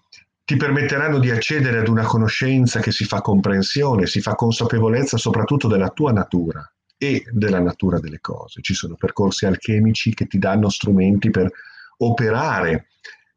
ti 0.45 0.57
permetteranno 0.57 1.19
di 1.19 1.31
accedere 1.31 1.79
ad 1.79 1.89
una 1.89 2.05
conoscenza 2.05 2.81
che 2.81 2.93
si 2.93 3.05
fa 3.05 3.23
comprensione, 3.23 4.07
si 4.07 4.21
fa 4.21 4.35
consapevolezza 4.35 5.17
soprattutto 5.17 5.69
della 5.69 5.89
tua 5.89 6.13
natura 6.13 6.71
e 6.99 7.25
della 7.31 7.61
natura 7.61 7.99
delle 7.99 8.21
cose. 8.21 8.61
Ci 8.61 8.75
sono 8.75 8.95
percorsi 8.97 9.47
alchemici 9.47 10.13
che 10.13 10.27
ti 10.27 10.39
danno 10.39 10.69
strumenti 10.69 11.31
per 11.31 11.51
operare 11.99 12.89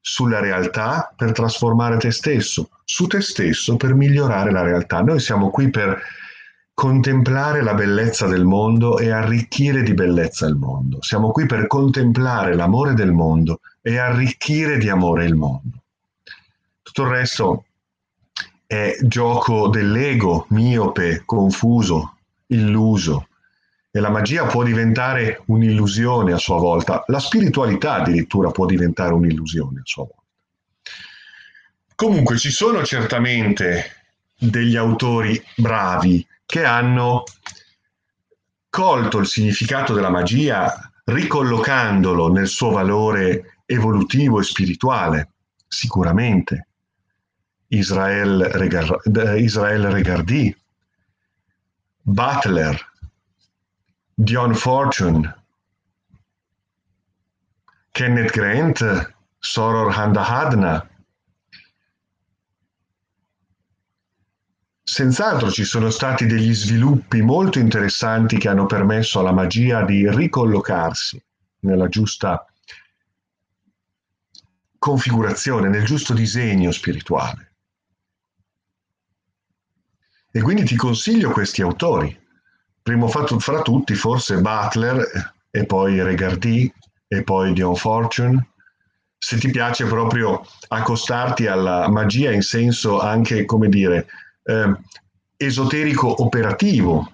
sulla 0.01 0.39
realtà 0.39 1.13
per 1.15 1.31
trasformare 1.31 1.97
te 1.97 2.11
stesso, 2.11 2.69
su 2.83 3.07
te 3.07 3.21
stesso 3.21 3.77
per 3.77 3.93
migliorare 3.93 4.51
la 4.51 4.61
realtà. 4.61 5.01
Noi 5.01 5.19
siamo 5.19 5.49
qui 5.49 5.69
per 5.69 6.01
contemplare 6.77 7.63
la 7.63 7.73
bellezza 7.73 8.27
del 8.27 8.45
mondo 8.45 8.99
e 8.99 9.09
arricchire 9.09 9.81
di 9.81 9.95
bellezza 9.95 10.45
il 10.45 10.53
mondo. 10.53 11.01
Siamo 11.01 11.31
qui 11.31 11.47
per 11.47 11.65
contemplare 11.65 12.53
l'amore 12.53 12.93
del 12.93 13.11
mondo 13.13 13.61
e 13.81 13.97
arricchire 13.97 14.77
di 14.77 14.87
amore 14.87 15.25
il 15.25 15.33
mondo. 15.33 15.81
Tutto 16.83 17.01
il 17.01 17.07
resto 17.07 17.65
è 18.67 18.95
gioco 19.01 19.69
dell'ego, 19.69 20.45
miope, 20.49 21.23
confuso, 21.25 22.17
illuso. 22.45 23.27
E 23.89 23.99
la 23.99 24.11
magia 24.11 24.45
può 24.45 24.61
diventare 24.61 25.41
un'illusione 25.47 26.31
a 26.31 26.37
sua 26.37 26.59
volta. 26.59 27.03
La 27.07 27.19
spiritualità 27.19 27.95
addirittura 27.95 28.51
può 28.51 28.67
diventare 28.67 29.13
un'illusione 29.13 29.79
a 29.79 29.83
sua 29.83 30.03
volta. 30.03 30.21
Comunque 31.95 32.37
ci 32.37 32.51
sono 32.51 32.83
certamente 32.83 33.95
degli 34.37 34.75
autori 34.75 35.43
bravi 35.55 36.23
che 36.47 36.63
hanno 36.63 37.23
colto 38.69 39.17
il 39.19 39.27
significato 39.27 39.93
della 39.93 40.09
magia 40.09 40.73
ricollocandolo 41.03 42.31
nel 42.31 42.47
suo 42.47 42.69
valore 42.69 43.59
evolutivo 43.65 44.39
e 44.39 44.43
spirituale, 44.43 45.31
sicuramente. 45.67 46.67
Israel, 47.67 48.45
Regar- 48.45 49.01
Israel 49.37 49.87
Regardi, 49.91 50.55
Butler, 52.01 52.91
Dion 54.13 54.55
Fortune, 54.55 55.43
Kenneth 57.91 58.31
Grant, 58.31 59.13
Soror 59.37 59.91
Handahadna, 59.91 60.87
Senz'altro 64.89 65.51
ci 65.51 65.65
sono 65.65 65.89
stati 65.89 66.25
degli 66.25 66.53
sviluppi 66.53 67.21
molto 67.21 67.59
interessanti 67.59 68.37
che 68.37 68.47
hanno 68.47 68.65
permesso 68.67 69.19
alla 69.19 69.33
magia 69.33 69.83
di 69.83 70.09
ricollocarsi 70.09 71.21
nella 71.59 71.89
giusta 71.89 72.45
configurazione, 74.79 75.67
nel 75.67 75.83
giusto 75.83 76.13
disegno 76.13 76.71
spirituale. 76.71 77.51
E 80.31 80.41
quindi 80.41 80.63
ti 80.63 80.77
consiglio 80.77 81.31
questi 81.31 81.61
autori. 81.61 82.17
Primo 82.81 83.09
fra 83.09 83.61
tutti 83.61 83.93
forse 83.93 84.39
Butler 84.39 85.33
e 85.51 85.65
poi 85.65 86.01
Regardi 86.01 86.73
e 87.09 87.23
poi 87.23 87.51
Dion 87.51 87.75
Fortune. 87.75 88.51
Se 89.17 89.37
ti 89.37 89.51
piace 89.51 89.85
proprio 89.85 90.47
accostarti 90.69 91.45
alla 91.45 91.89
magia 91.89 92.31
in 92.31 92.41
senso 92.41 93.01
anche, 93.01 93.43
come 93.43 93.67
dire, 93.67 94.07
eh, 94.47 94.73
esoterico 95.35 96.23
operativo. 96.23 97.11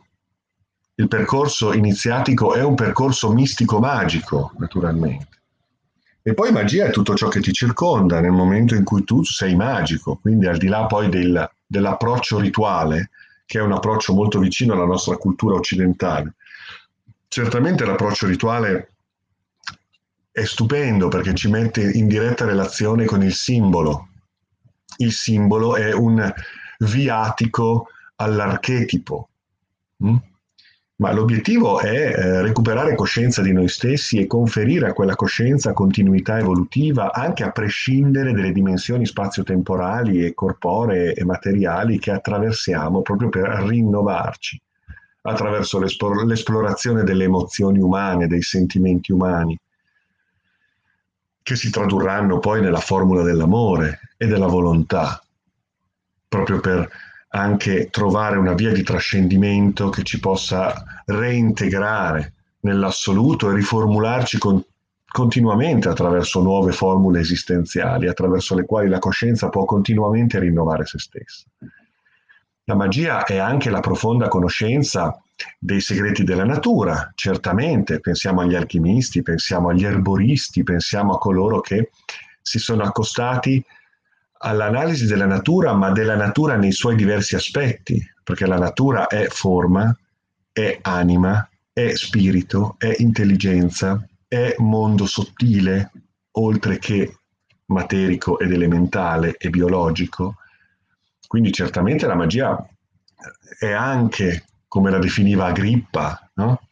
Il 0.96 1.08
percorso 1.08 1.74
iniziatico 1.74 2.54
è 2.54 2.64
un 2.64 2.76
percorso 2.76 3.32
mistico-magico, 3.32 4.54
naturalmente. 4.60 5.28
E 6.22 6.34
poi 6.36 6.52
magia 6.52 6.86
è 6.86 6.92
tutto 6.92 7.16
ciò 7.16 7.28
che 7.28 7.42
ti 7.42 7.52
circonda 7.52 8.22
nel 8.22 8.32
momento 8.32 8.76
in 8.76 8.84
cui 8.84 9.04
tu 9.04 9.24
sei 9.24 9.56
magico, 9.56 10.20
quindi 10.22 10.46
al 10.46 10.58
di 10.58 10.68
là 10.68 10.86
poi 10.86 11.10
del, 11.10 11.50
dell'approccio 11.66 12.40
rituale, 12.40 13.10
che 13.46 13.60
è 13.60 13.62
un 13.62 13.74
approccio 13.74 14.14
molto 14.14 14.40
vicino 14.40 14.74
alla 14.74 14.86
nostra 14.86 15.18
cultura 15.18 15.56
occidentale. 15.56 16.36
Certamente 17.28 17.84
l'approccio 17.84 18.28
rituale 18.28 18.92
è 20.32 20.44
stupendo 20.46 21.08
perché 21.10 21.34
ci 21.34 21.50
mette 21.50 21.82
in 21.82 22.08
diretta 22.08 22.46
relazione 22.46 23.06
con 23.06 23.24
il 23.24 23.34
simbolo. 23.34 24.10
Il 24.98 25.12
simbolo 25.12 25.76
è 25.76 25.92
un 25.92 26.32
viatico 26.80 27.88
all'archetipo. 28.16 29.30
Mm? 30.04 30.16
Ma 30.96 31.12
l'obiettivo 31.12 31.80
è 31.80 32.14
eh, 32.16 32.42
recuperare 32.42 32.96
coscienza 32.96 33.42
di 33.42 33.52
noi 33.52 33.68
stessi 33.68 34.20
e 34.20 34.28
conferire 34.28 34.88
a 34.88 34.94
quella 34.94 35.16
coscienza 35.16 35.74
continuità 35.74 36.38
evolutiva 36.38 37.12
anche 37.12 37.44
a 37.44 37.52
prescindere 37.52 38.32
dalle 38.32 38.52
dimensioni 38.52 39.06
spazio-temporali 39.06 40.24
e 40.24 40.34
corporee 40.34 41.14
e 41.14 41.26
materiali 41.26 41.98
che 41.98 42.12
attraversiamo 42.12 43.02
proprio 43.02 43.30
per 43.30 43.44
rinnovarci 43.44 44.62
attraverso 45.24 45.80
l'esplor- 45.80 46.26
l'esplorazione 46.26 47.04
delle 47.04 47.24
emozioni 47.24 47.80
umane, 47.80 48.28
dei 48.28 48.42
sentimenti 48.42 49.12
umani, 49.12 49.58
che 51.42 51.56
si 51.56 51.70
tradurranno 51.70 52.40
poi 52.40 52.62
nella 52.62 52.80
formula 52.80 53.24
dell'amore 53.24 54.00
e 54.16 54.28
della 54.28 54.48
volontà 54.48 55.22
proprio 56.34 56.60
per 56.60 56.90
anche 57.30 57.90
trovare 57.92 58.38
una 58.38 58.54
via 58.54 58.72
di 58.72 58.82
trascendimento 58.82 59.90
che 59.90 60.02
ci 60.02 60.20
possa 60.20 60.84
reintegrare 61.06 62.34
nell'assoluto 62.62 63.52
e 63.52 63.54
riformularci 63.54 64.40
con, 64.40 64.64
continuamente 65.08 65.90
attraverso 65.90 66.42
nuove 66.42 66.72
formule 66.72 67.20
esistenziali, 67.20 68.08
attraverso 68.08 68.56
le 68.56 68.66
quali 68.66 68.90
la 68.90 68.98
coscienza 68.98 69.50
può 69.50 69.66
continuamente 69.66 70.40
rinnovare 70.40 70.88
se 70.88 70.98
stessa. 70.98 71.46
La 72.64 72.76
magia 72.76 73.26
è 73.26 73.38
anche 73.38 73.70
la 73.70 73.82
profonda 73.82 74.28
conoscenza 74.28 75.16
dei 75.60 75.82
segreti 75.82 76.24
della 76.24 76.46
natura, 76.46 77.12
certamente, 77.14 78.00
pensiamo 78.00 78.42
agli 78.42 78.56
alchimisti, 78.56 79.22
pensiamo 79.22 79.70
agli 79.70 79.86
erboristi, 79.86 80.64
pensiamo 80.64 81.14
a 81.14 81.20
coloro 81.20 81.60
che 81.60 81.92
si 82.42 82.58
sono 82.58 82.84
accostati 82.84 83.64
all'analisi 84.44 85.06
della 85.06 85.26
natura, 85.26 85.74
ma 85.74 85.92
della 85.92 86.16
natura 86.16 86.56
nei 86.56 86.72
suoi 86.72 86.96
diversi 86.96 87.36
aspetti, 87.36 88.02
perché 88.24 88.46
la 88.46 88.58
natura 88.58 89.08
è 89.08 89.28
forma, 89.30 89.96
è 90.52 90.80
anima, 90.82 91.48
è 91.72 91.94
spirito, 91.94 92.76
è 92.78 92.94
intelligenza, 92.98 94.06
è 94.28 94.56
mondo 94.58 95.06
sottile, 95.06 95.92
oltre 96.32 96.78
che 96.78 97.18
materico 97.68 98.38
ed 98.40 98.52
elementale 98.52 99.36
e 99.38 99.50
biologico. 99.50 100.36
Quindi 101.28 101.52
certamente 101.52 102.06
la 102.06 102.16
magia 102.16 102.64
è 103.58 103.72
anche, 103.72 104.46
come 104.68 104.92
la 104.92 105.00
definiva 105.00 105.46
Agrippa, 105.46 106.32
no? 106.36 106.68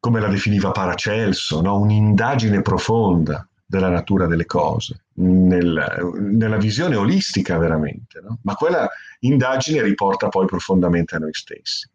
come 0.00 0.20
la 0.20 0.28
definiva 0.28 0.70
Paracelso, 0.70 1.60
no? 1.60 1.78
un'indagine 1.78 2.62
profonda 2.62 3.47
della 3.70 3.90
natura 3.90 4.26
delle 4.26 4.46
cose, 4.46 5.02
nel, 5.16 6.14
nella 6.18 6.56
visione 6.56 6.96
olistica 6.96 7.58
veramente, 7.58 8.18
no? 8.22 8.38
ma 8.44 8.54
quella 8.54 8.88
indagine 9.20 9.82
riporta 9.82 10.28
poi 10.28 10.46
profondamente 10.46 11.16
a 11.16 11.18
noi 11.18 11.34
stessi, 11.34 11.86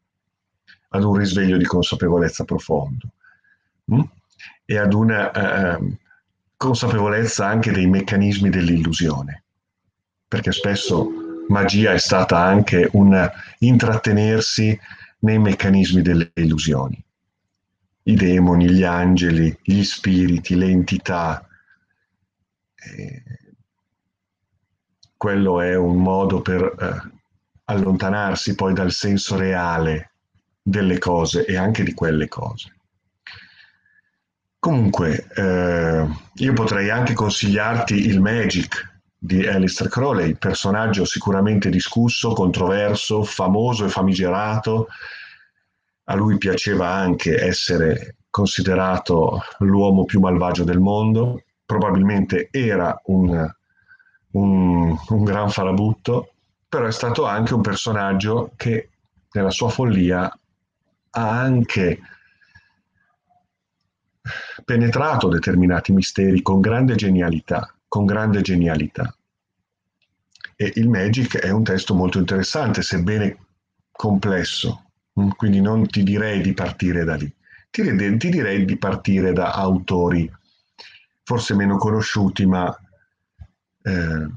ad 0.89 1.03
un 1.03 1.15
risveglio 1.15 1.57
di 1.57 1.65
consapevolezza 1.65 2.43
profondo 2.43 3.07
mh? 3.85 3.95
Mm? 3.95 4.01
e 4.65 4.77
ad 4.77 4.93
una 4.93 5.31
eh, 5.31 5.97
consapevolezza 6.55 7.47
anche 7.47 7.71
dei 7.71 7.87
meccanismi 7.87 8.51
dell'illusione, 8.51 9.43
perché 10.27 10.51
spesso 10.51 11.09
magia 11.47 11.93
è 11.93 11.97
stata 11.97 12.37
anche 12.37 12.87
un 12.91 13.31
intrattenersi 13.59 14.79
nei 15.21 15.39
meccanismi 15.39 16.03
delle 16.03 16.29
illusioni. 16.35 17.03
I 18.03 18.15
demoni, 18.15 18.69
gli 18.69 18.83
angeli, 18.83 19.57
gli 19.63 19.81
spiriti, 19.81 20.55
le 20.55 20.67
entità, 20.67 21.47
quello 25.23 25.61
è 25.61 25.73
un 25.75 26.01
modo 26.01 26.41
per 26.41 26.61
eh, 26.61 27.11
allontanarsi 27.65 28.55
poi 28.55 28.73
dal 28.73 28.91
senso 28.91 29.37
reale 29.37 30.11
delle 30.61 30.97
cose 30.97 31.45
e 31.45 31.55
anche 31.55 31.83
di 31.83 31.93
quelle 31.93 32.27
cose. 32.27 32.73
Comunque, 34.59 35.27
eh, 35.33 36.07
io 36.33 36.53
potrei 36.53 36.89
anche 36.89 37.13
consigliarti 37.13 37.95
il 38.07 38.19
Magic 38.19 39.01
di 39.17 39.47
Alistair 39.47 39.89
Crowley, 39.89 40.35
personaggio 40.35 41.05
sicuramente 41.05 41.69
discusso, 41.69 42.33
controverso, 42.33 43.23
famoso 43.23 43.85
e 43.85 43.89
famigerato. 43.89 44.87
A 46.05 46.15
lui 46.15 46.37
piaceva 46.37 46.89
anche 46.89 47.41
essere 47.41 48.17
considerato 48.29 49.41
l'uomo 49.59 50.03
più 50.03 50.19
malvagio 50.19 50.65
del 50.65 50.79
mondo 50.79 51.43
probabilmente 51.73 52.49
era 52.51 53.01
un, 53.05 53.51
un, 54.31 54.97
un 55.07 55.23
gran 55.23 55.49
farabutto, 55.49 56.33
però 56.69 56.85
è 56.85 56.91
stato 56.91 57.25
anche 57.25 57.55
un 57.55 57.61
personaggio 57.61 58.51
che 58.55 58.89
nella 59.31 59.49
sua 59.49 59.69
follia 59.69 60.31
ha 61.15 61.39
anche 61.39 61.99
penetrato 64.63 65.27
determinati 65.29 65.91
misteri 65.91 66.43
con 66.43 66.61
grande 66.61 66.93
genialità, 66.95 67.73
con 67.87 68.05
grande 68.05 68.41
genialità. 68.41 69.15
E 70.55 70.73
il 70.75 70.87
Magic 70.87 71.39
è 71.39 71.49
un 71.49 71.63
testo 71.63 71.95
molto 71.95 72.19
interessante, 72.19 72.83
sebbene 72.83 73.37
complesso, 73.91 74.91
mm, 75.19 75.29
quindi 75.35 75.59
non 75.59 75.87
ti 75.87 76.03
direi 76.03 76.41
di 76.41 76.53
partire 76.53 77.03
da 77.03 77.15
lì, 77.15 77.33
ti, 77.71 78.17
ti 78.17 78.29
direi 78.29 78.63
di 78.63 78.77
partire 78.77 79.33
da 79.33 79.53
autori 79.53 80.31
forse 81.23 81.55
meno 81.55 81.77
conosciuti, 81.77 82.45
ma 82.45 82.75
eh, 83.83 84.27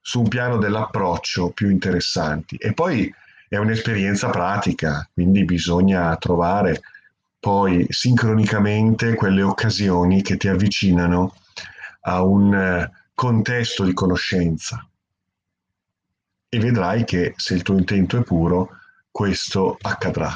su 0.00 0.20
un 0.20 0.28
piano 0.28 0.56
dell'approccio 0.56 1.50
più 1.50 1.68
interessanti. 1.70 2.56
E 2.56 2.72
poi 2.72 3.12
è 3.48 3.56
un'esperienza 3.56 4.30
pratica, 4.30 5.08
quindi 5.12 5.44
bisogna 5.44 6.16
trovare 6.16 6.80
poi 7.40 7.86
sincronicamente 7.88 9.14
quelle 9.14 9.42
occasioni 9.42 10.22
che 10.22 10.36
ti 10.36 10.48
avvicinano 10.48 11.34
a 12.02 12.22
un 12.22 12.54
eh, 12.54 12.90
contesto 13.14 13.84
di 13.84 13.92
conoscenza. 13.92 14.86
E 16.48 16.58
vedrai 16.58 17.04
che 17.04 17.34
se 17.36 17.54
il 17.54 17.62
tuo 17.62 17.76
intento 17.76 18.18
è 18.18 18.22
puro, 18.22 18.70
questo 19.10 19.76
accadrà. 19.80 20.32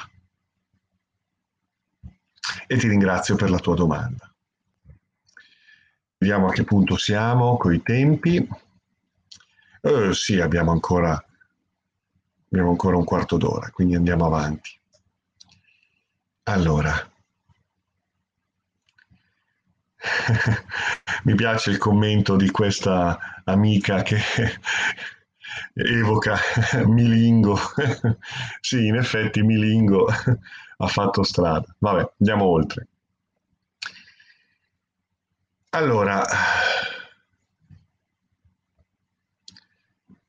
E 2.67 2.77
ti 2.77 2.89
ringrazio 2.89 3.37
per 3.37 3.51
la 3.51 3.59
tua 3.59 3.75
domanda. 3.75 4.32
Vediamo 6.23 6.47
a 6.47 6.53
che 6.53 6.63
punto 6.63 6.97
siamo 6.97 7.57
con 7.57 7.75
i 7.75 7.83
tempi. 7.83 8.49
Eh, 9.81 10.15
sì, 10.15 10.39
abbiamo 10.41 10.71
ancora 10.71 11.21
abbiamo 12.49 12.71
ancora 12.71 12.97
un 12.97 13.03
quarto 13.03 13.37
d'ora, 13.37 13.71
quindi 13.71 13.97
andiamo 13.97 14.27
avanti. 14.27 14.71
Allora, 16.45 16.95
mi 21.25 21.35
piace 21.35 21.71
il 21.71 21.79
commento 21.79 22.37
di 22.37 22.53
questa 22.53 23.19
amica 23.43 24.03
che 24.03 24.19
evoca 25.75 26.37
Milingo. 26.87 27.59
sì, 28.61 28.87
in 28.87 28.95
effetti 28.95 29.43
Milingo 29.43 30.07
ha 30.07 30.87
fatto 30.87 31.25
strada. 31.25 31.67
Vabbè, 31.81 32.13
andiamo 32.21 32.45
oltre. 32.45 32.87
Allora, 35.75 36.23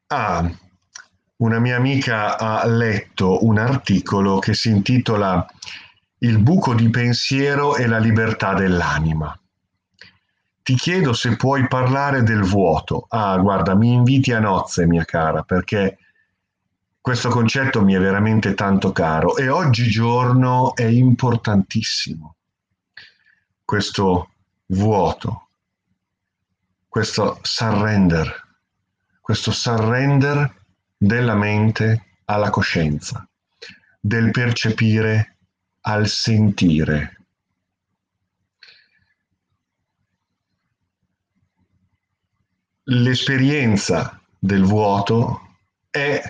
ah, 0.07 0.49
una 1.35 1.59
mia 1.59 1.75
amica 1.75 2.37
ha 2.37 2.65
letto 2.65 3.43
un 3.45 3.57
articolo 3.57 4.39
che 4.39 4.53
si 4.53 4.69
intitola 4.69 5.45
Il 6.19 6.39
buco 6.41 6.73
di 6.73 6.89
pensiero 6.89 7.75
e 7.75 7.87
la 7.87 7.97
libertà 7.97 8.53
dell'anima. 8.53 9.37
Ti 10.61 10.75
chiedo 10.75 11.11
se 11.11 11.35
puoi 11.35 11.67
parlare 11.67 12.23
del 12.23 12.43
vuoto. 12.43 13.07
Ah, 13.09 13.35
guarda, 13.35 13.75
mi 13.75 13.91
inviti 13.91 14.31
a 14.31 14.39
nozze, 14.39 14.85
mia 14.85 15.03
cara, 15.03 15.43
perché 15.43 15.97
questo 17.01 17.27
concetto 17.27 17.83
mi 17.83 17.95
è 17.95 17.99
veramente 17.99 18.53
tanto 18.53 18.93
caro 18.93 19.35
e 19.35 19.49
oggigiorno 19.49 20.73
è 20.73 20.85
importantissimo. 20.85 22.37
Questo 23.65 24.29
vuoto, 24.67 25.49
questo 26.87 27.39
surrender, 27.41 28.57
questo 29.19 29.51
surrender 29.51 30.61
della 30.95 31.35
mente 31.35 32.19
alla 32.25 32.49
coscienza, 32.49 33.27
del 33.99 34.31
percepire 34.31 35.37
al 35.81 36.07
sentire. 36.07 37.17
L'esperienza 42.87 44.21
del 44.37 44.63
vuoto 44.63 45.57
è 45.89 46.21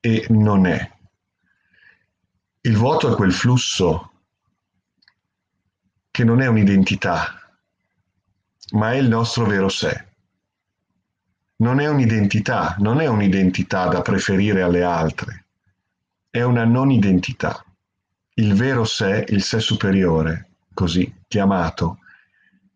e 0.00 0.26
non 0.30 0.66
è. 0.66 0.90
Il 2.62 2.76
vuoto 2.76 3.10
è 3.10 3.16
quel 3.16 3.32
flusso 3.32 4.12
che 6.10 6.24
non 6.24 6.40
è 6.40 6.46
un'identità, 6.46 7.41
ma 8.72 8.92
è 8.92 8.96
il 8.96 9.08
nostro 9.08 9.46
vero 9.46 9.68
sé. 9.68 10.06
Non 11.56 11.80
è 11.80 11.88
un'identità, 11.88 12.76
non 12.78 13.00
è 13.00 13.06
un'identità 13.06 13.86
da 13.88 14.02
preferire 14.02 14.62
alle 14.62 14.82
altre, 14.82 15.44
è 16.30 16.42
una 16.42 16.64
non 16.64 16.90
identità. 16.90 17.64
Il 18.34 18.54
vero 18.54 18.84
sé, 18.84 19.26
il 19.28 19.42
sé 19.42 19.60
superiore, 19.60 20.48
così 20.72 21.12
chiamato, 21.28 21.98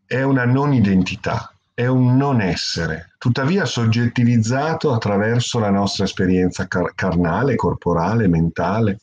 è 0.04 0.22
una 0.22 0.44
non 0.44 0.72
identità, 0.72 1.52
è 1.72 1.87
un 1.87 2.16
non 2.16 2.40
essere, 2.40 3.14
tuttavia 3.18 3.64
soggettivizzato 3.64 4.92
attraverso 4.92 5.59
la 5.59 5.70
nostra 5.70 6.04
esperienza 6.04 6.68
car- 6.68 6.94
carnale, 6.94 7.56
corporale, 7.56 8.28
mentale, 8.28 9.00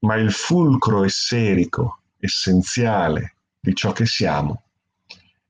ma 0.00 0.14
il 0.14 0.32
fulcro 0.32 1.04
esserico 1.04 1.98
essenziale 2.20 3.34
di 3.60 3.74
ciò 3.74 3.92
che 3.92 4.06
siamo 4.06 4.62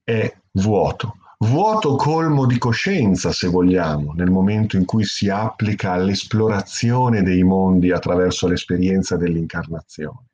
è 0.08 0.34
vuoto. 0.52 1.18
Vuoto 1.40 1.94
colmo 1.96 2.46
di 2.46 2.56
coscienza, 2.56 3.30
se 3.30 3.46
vogliamo, 3.46 4.14
nel 4.14 4.30
momento 4.30 4.78
in 4.78 4.86
cui 4.86 5.04
si 5.04 5.28
applica 5.28 5.92
all'esplorazione 5.92 7.22
dei 7.22 7.42
mondi 7.42 7.92
attraverso 7.92 8.48
l'esperienza 8.48 9.18
dell'incarnazione. 9.18 10.28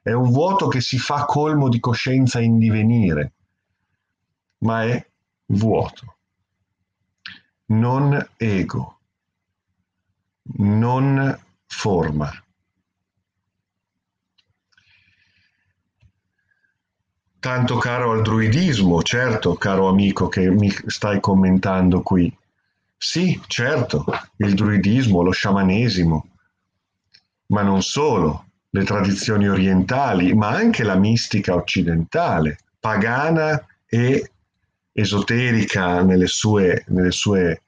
È 0.00 0.12
un 0.12 0.30
vuoto 0.30 0.68
che 0.68 0.80
si 0.80 0.98
fa 0.98 1.24
colmo 1.24 1.68
di 1.68 1.80
coscienza 1.80 2.38
in 2.38 2.58
divenire, 2.58 3.32
ma 4.58 4.84
è 4.84 5.04
vuoto, 5.46 6.18
non 7.66 8.24
ego, 8.36 9.00
non 10.58 11.36
forma. 11.66 12.30
Tanto 17.40 17.76
caro 17.76 18.12
al 18.12 18.22
druidismo, 18.22 19.02
certo, 19.02 19.54
caro 19.54 19.88
amico 19.88 20.28
che 20.28 20.50
mi 20.50 20.70
stai 20.86 21.20
commentando 21.20 22.02
qui. 22.02 22.34
Sì, 22.96 23.40
certo, 23.46 24.04
il 24.38 24.54
druidismo, 24.54 25.22
lo 25.22 25.30
sciamanesimo, 25.30 26.28
ma 27.46 27.62
non 27.62 27.82
solo, 27.82 28.46
le 28.70 28.84
tradizioni 28.84 29.48
orientali, 29.48 30.34
ma 30.34 30.48
anche 30.48 30.82
la 30.82 30.96
mistica 30.96 31.54
occidentale, 31.54 32.58
pagana 32.80 33.64
e 33.86 34.30
esoterica 34.92 36.02
nelle 36.02 36.26
sue, 36.26 36.84
nelle 36.88 37.12
sue 37.12 37.62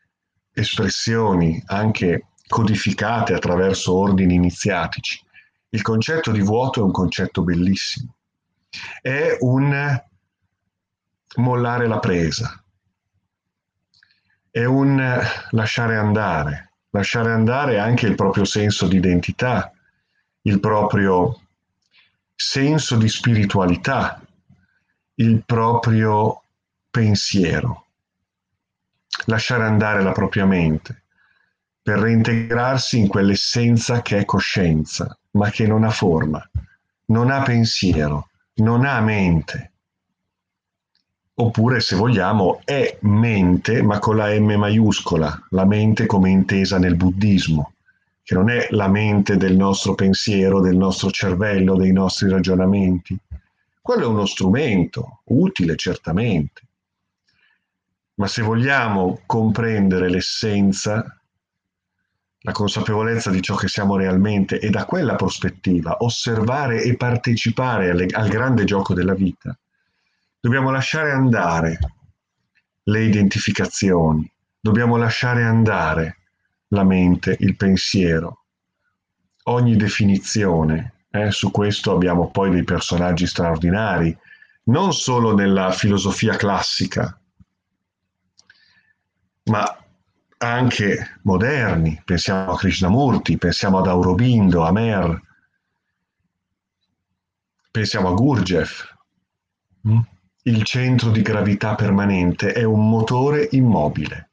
espressioni, 0.53 1.63
anche 1.67 2.27
codificate 2.49 3.35
attraverso 3.35 3.95
ordini 3.95 4.35
iniziatici. 4.35 5.25
Il 5.69 5.83
concetto 5.83 6.33
di 6.33 6.41
vuoto 6.41 6.81
è 6.81 6.83
un 6.83 6.91
concetto 6.91 7.43
bellissimo 7.43 8.17
è 9.01 9.37
un 9.41 10.03
mollare 11.37 11.87
la 11.87 11.99
presa, 11.99 12.63
è 14.51 14.65
un 14.65 15.21
lasciare 15.51 15.97
andare, 15.97 16.73
lasciare 16.91 17.33
andare 17.33 17.79
anche 17.79 18.07
il 18.07 18.15
proprio 18.15 18.45
senso 18.45 18.87
di 18.89 18.97
identità, 18.97 19.73
il 20.43 20.59
proprio 20.61 21.41
senso 22.35 22.97
di 22.97 23.09
spiritualità, 23.09 24.21
il 25.15 25.43
proprio 25.45 26.43
pensiero, 26.91 27.87
lasciare 29.27 29.65
andare 29.65 30.03
la 30.03 30.13
propria 30.13 30.47
mente 30.47 31.03
per 31.83 31.99
reintegrarsi 31.99 32.99
in 32.99 33.09
quell'essenza 33.09 34.03
che 34.03 34.19
è 34.19 34.25
coscienza, 34.25 35.17
ma 35.33 35.51
che 35.51 35.67
non 35.67 35.85
ha 35.85 35.91
forma, 35.91 36.49
non 37.07 37.31
ha 37.31 37.43
pensiero, 37.43 38.30
non 38.55 38.85
ha 38.85 39.01
mente. 39.01 39.73
Oppure, 41.35 41.81
se 41.81 41.97
vogliamo, 41.97 42.61
è 42.65 42.99
mente, 43.01 43.83
ma 43.83 43.99
con 43.99 44.17
la 44.17 44.39
M 44.39 44.53
maiuscola, 44.57 45.47
la 45.51 45.65
mente 45.65 46.05
come 46.07 46.31
intesa 46.31 46.79
nel 46.79 46.97
buddismo, 46.97 47.73
che 48.23 48.35
non 48.35 48.51
è 48.51 48.67
la 48.71 48.89
mente 48.89 49.37
del 49.37 49.57
nostro 49.57 49.95
pensiero, 49.95 50.61
del 50.61 50.77
nostro 50.77 51.11
cervello, 51.11 51.77
dei 51.77 51.93
nostri 51.93 52.29
ragionamenti. 52.29 53.19
Quello 53.81 54.03
è 54.03 54.07
uno 54.07 54.27
strumento, 54.27 55.21
utile 55.25 55.77
certamente. 55.77 56.63
Ma 58.15 58.27
se 58.27 58.43
vogliamo 58.43 59.21
comprendere 59.25 60.11
l'essenza, 60.11 61.20
la 62.43 62.53
consapevolezza 62.53 63.31
di 63.31 63.43
ciò 63.43 63.55
che 63.55 63.69
siamo 63.69 63.97
realmente 63.97 64.59
e 64.61 64.71
da 64.71 64.87
quella 64.87 65.15
prospettiva 65.15 65.99
osservare 66.01 66.83
e 66.83 66.97
partecipare 66.97 67.91
alle, 67.91 68.07
al 68.07 68.29
grande 68.29 68.65
gioco 68.65 68.95
della 68.95 69.15
vita, 69.15 69.57
dobbiamo 70.41 70.71
lasciare 70.71 71.13
andare 71.13 71.79
le 72.85 73.05
identificazioni, 73.05 74.31
dobbiamo 74.59 74.97
lasciare 74.97 75.45
andare 75.45 76.17
la 76.69 76.85
mente, 76.85 77.37
il 77.41 77.57
pensiero, 77.57 78.45
ogni 79.45 79.77
definizione. 79.77 80.95
Eh, 81.11 81.33
su 81.33 81.51
questo 81.51 81.93
abbiamo 81.93 82.31
poi 82.31 82.51
dei 82.51 82.63
personaggi 82.63 83.27
straordinari, 83.27 84.17
non 84.65 84.93
solo 84.93 85.35
nella 85.35 85.73
filosofia 85.73 86.37
classica, 86.37 87.21
ma 89.45 89.85
anche 90.43 91.19
moderni, 91.23 92.01
pensiamo 92.03 92.53
a 92.53 92.57
Krishnamurti, 92.57 93.37
pensiamo 93.37 93.79
ad 93.79 93.87
Aurobindo, 93.87 94.65
a 94.65 94.73
Mer, 94.73 95.21
pensiamo 97.71 98.09
a 98.09 98.15
Gurdjieff. 98.15 98.95
Mm? 99.87 99.99
Il 100.45 100.63
centro 100.63 101.11
di 101.11 101.21
gravità 101.21 101.75
permanente 101.75 102.53
è 102.53 102.63
un 102.63 102.89
motore 102.89 103.49
immobile. 103.51 104.31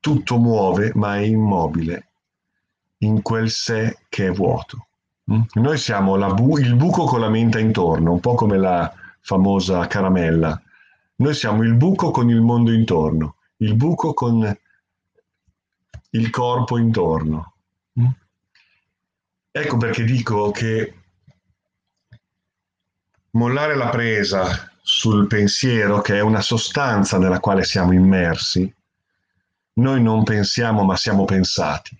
Tutto 0.00 0.38
muove 0.38 0.92
ma 0.94 1.16
è 1.16 1.20
immobile 1.20 2.10
in 2.98 3.22
quel 3.22 3.50
sé 3.50 4.00
che 4.10 4.26
è 4.26 4.30
vuoto. 4.30 4.88
Mm? 5.32 5.40
Noi 5.54 5.78
siamo 5.78 6.18
bu- 6.34 6.58
il 6.58 6.76
buco 6.76 7.04
con 7.04 7.20
la 7.20 7.30
menta 7.30 7.58
intorno, 7.58 8.12
un 8.12 8.20
po' 8.20 8.34
come 8.34 8.58
la 8.58 8.92
famosa 9.20 9.86
caramella. 9.86 10.60
Noi 11.16 11.34
siamo 11.34 11.62
il 11.62 11.74
buco 11.74 12.10
con 12.10 12.28
il 12.28 12.42
mondo 12.42 12.70
intorno 12.70 13.36
il 13.58 13.74
buco 13.74 14.14
con 14.14 14.58
il 16.10 16.30
corpo 16.30 16.78
intorno. 16.78 17.54
Mm? 18.00 18.06
Ecco 19.50 19.76
perché 19.76 20.04
dico 20.04 20.50
che 20.50 20.94
mollare 23.32 23.76
la 23.76 23.88
presa 23.88 24.72
sul 24.80 25.26
pensiero, 25.26 26.00
che 26.00 26.16
è 26.16 26.20
una 26.20 26.40
sostanza 26.40 27.18
nella 27.18 27.40
quale 27.40 27.64
siamo 27.64 27.92
immersi, 27.92 28.72
noi 29.74 30.02
non 30.02 30.24
pensiamo 30.24 30.84
ma 30.84 30.96
siamo 30.96 31.24
pensati. 31.24 31.96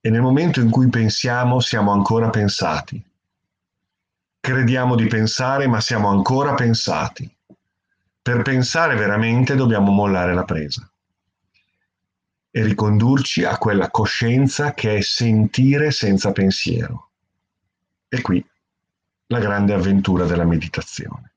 e 0.00 0.10
nel 0.10 0.22
momento 0.22 0.60
in 0.60 0.70
cui 0.70 0.88
pensiamo 0.88 1.58
siamo 1.58 1.90
ancora 1.90 2.30
pensati. 2.30 3.02
Crediamo 4.38 4.94
di 4.94 5.08
pensare 5.08 5.66
ma 5.66 5.80
siamo 5.80 6.08
ancora 6.08 6.54
pensati. 6.54 7.35
Per 8.26 8.42
pensare 8.42 8.96
veramente 8.96 9.54
dobbiamo 9.54 9.92
mollare 9.92 10.34
la 10.34 10.42
presa 10.42 10.90
e 12.50 12.64
ricondurci 12.64 13.44
a 13.44 13.56
quella 13.56 13.88
coscienza 13.88 14.74
che 14.74 14.96
è 14.96 15.00
sentire 15.00 15.92
senza 15.92 16.32
pensiero. 16.32 17.10
E 18.08 18.20
qui 18.22 18.44
la 19.28 19.38
grande 19.38 19.74
avventura 19.74 20.24
della 20.24 20.42
meditazione. 20.42 21.34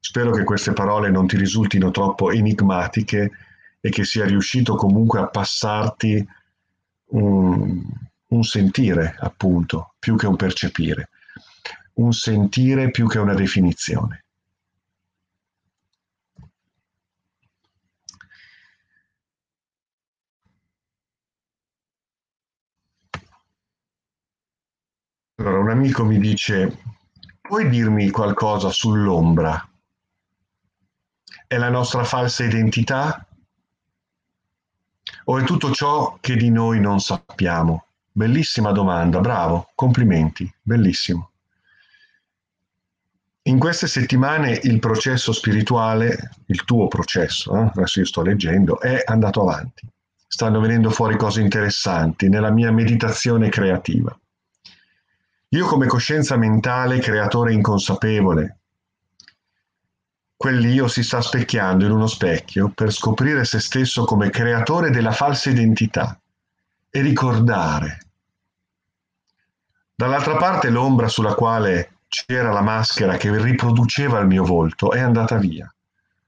Spero 0.00 0.30
che 0.30 0.44
queste 0.44 0.72
parole 0.72 1.10
non 1.10 1.26
ti 1.26 1.36
risultino 1.36 1.90
troppo 1.90 2.30
enigmatiche 2.30 3.30
e 3.78 3.90
che 3.90 4.04
sia 4.04 4.24
riuscito 4.24 4.76
comunque 4.76 5.20
a 5.20 5.28
passarti 5.28 6.26
un, 7.08 7.82
un 8.28 8.42
sentire, 8.42 9.16
appunto, 9.18 9.96
più 9.98 10.16
che 10.16 10.26
un 10.26 10.36
percepire, 10.36 11.10
un 11.96 12.14
sentire 12.14 12.90
più 12.90 13.06
che 13.06 13.18
una 13.18 13.34
definizione. 13.34 14.23
Allora, 25.36 25.58
un 25.58 25.70
amico 25.70 26.04
mi 26.04 26.18
dice, 26.18 26.78
puoi 27.40 27.68
dirmi 27.68 28.08
qualcosa 28.10 28.70
sull'ombra? 28.70 29.68
È 31.48 31.56
la 31.56 31.70
nostra 31.70 32.04
falsa 32.04 32.44
identità? 32.44 33.26
O 35.24 35.38
è 35.38 35.42
tutto 35.42 35.72
ciò 35.72 36.18
che 36.20 36.36
di 36.36 36.50
noi 36.50 36.78
non 36.78 37.00
sappiamo? 37.00 37.86
Bellissima 38.12 38.70
domanda, 38.70 39.18
bravo, 39.18 39.70
complimenti, 39.74 40.48
bellissimo. 40.62 41.30
In 43.42 43.58
queste 43.58 43.88
settimane 43.88 44.60
il 44.62 44.78
processo 44.78 45.32
spirituale, 45.32 46.30
il 46.46 46.62
tuo 46.62 46.86
processo, 46.86 47.56
eh, 47.56 47.72
adesso 47.74 47.98
io 47.98 48.06
sto 48.06 48.22
leggendo, 48.22 48.78
è 48.78 49.02
andato 49.04 49.40
avanti. 49.40 49.84
Stanno 50.28 50.60
venendo 50.60 50.90
fuori 50.90 51.16
cose 51.16 51.40
interessanti 51.40 52.28
nella 52.28 52.50
mia 52.50 52.70
meditazione 52.70 53.48
creativa. 53.48 54.16
Io 55.54 55.66
come 55.66 55.86
coscienza 55.86 56.36
mentale, 56.36 56.98
creatore 56.98 57.52
inconsapevole, 57.52 58.58
quell'io 60.36 60.88
si 60.88 61.04
sta 61.04 61.20
specchiando 61.20 61.84
in 61.84 61.92
uno 61.92 62.08
specchio 62.08 62.72
per 62.74 62.92
scoprire 62.92 63.44
se 63.44 63.60
stesso 63.60 64.04
come 64.04 64.30
creatore 64.30 64.90
della 64.90 65.12
falsa 65.12 65.50
identità 65.50 66.18
e 66.90 67.00
ricordare. 67.02 68.00
Dall'altra 69.94 70.34
parte 70.38 70.70
l'ombra 70.70 71.06
sulla 71.06 71.36
quale 71.36 71.98
c'era 72.08 72.50
la 72.50 72.62
maschera 72.62 73.16
che 73.16 73.40
riproduceva 73.40 74.18
il 74.18 74.26
mio 74.26 74.42
volto 74.42 74.90
è 74.90 74.98
andata 74.98 75.36
via. 75.36 75.72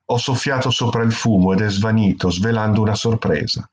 Ho 0.05 0.19
soffiato 0.19 0.71
sopra 0.71 1.03
il 1.03 1.13
fumo 1.13 1.53
ed 1.53 1.63
è 1.63 1.69
svanito, 1.69 2.31
svelando 2.31 2.81
una 2.81 2.95
sorpresa. 2.95 3.69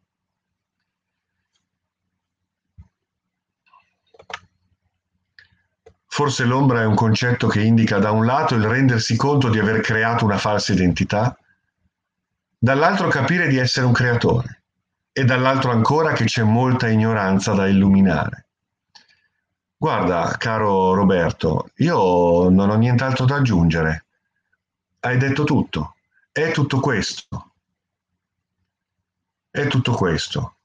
Forse 6.14 6.46
l'ombra 6.46 6.82
è 6.82 6.86
un 6.86 6.94
concetto 6.94 7.48
che 7.48 7.60
indica 7.60 7.98
da 7.98 8.12
un 8.12 8.24
lato 8.24 8.54
il 8.54 8.64
rendersi 8.64 9.16
conto 9.16 9.50
di 9.50 9.58
aver 9.58 9.82
creato 9.82 10.26
una 10.26 10.38
falsa 10.38 10.72
identità, 10.72 11.36
dall'altro 12.56 13.08
capire 13.08 13.48
di 13.48 13.58
essere 13.58 13.88
un 13.88 13.94
creatore 13.94 14.62
e 15.12 15.26
dall'altro 15.26 15.72
ancora 15.72 16.14
che 16.14 16.26
c'è 16.26 16.44
molta 16.44 16.88
ignoranza 16.88 17.54
da 17.54 17.66
illuminare. 17.66 18.46
Guarda, 19.76 20.36
caro 20.38 20.94
Roberto, 20.94 21.72
io 21.78 22.48
non 22.48 22.70
ho 22.70 22.76
nient'altro 22.76 23.26
da 23.26 23.38
aggiungere. 23.38 24.06
Hai 25.00 25.18
detto 25.18 25.46
tutto. 25.46 25.96
È 26.32 26.52
tutto 26.52 26.80
questo. 26.80 27.54
È 29.50 29.66
tutto 29.66 29.94
questo. 29.94 30.58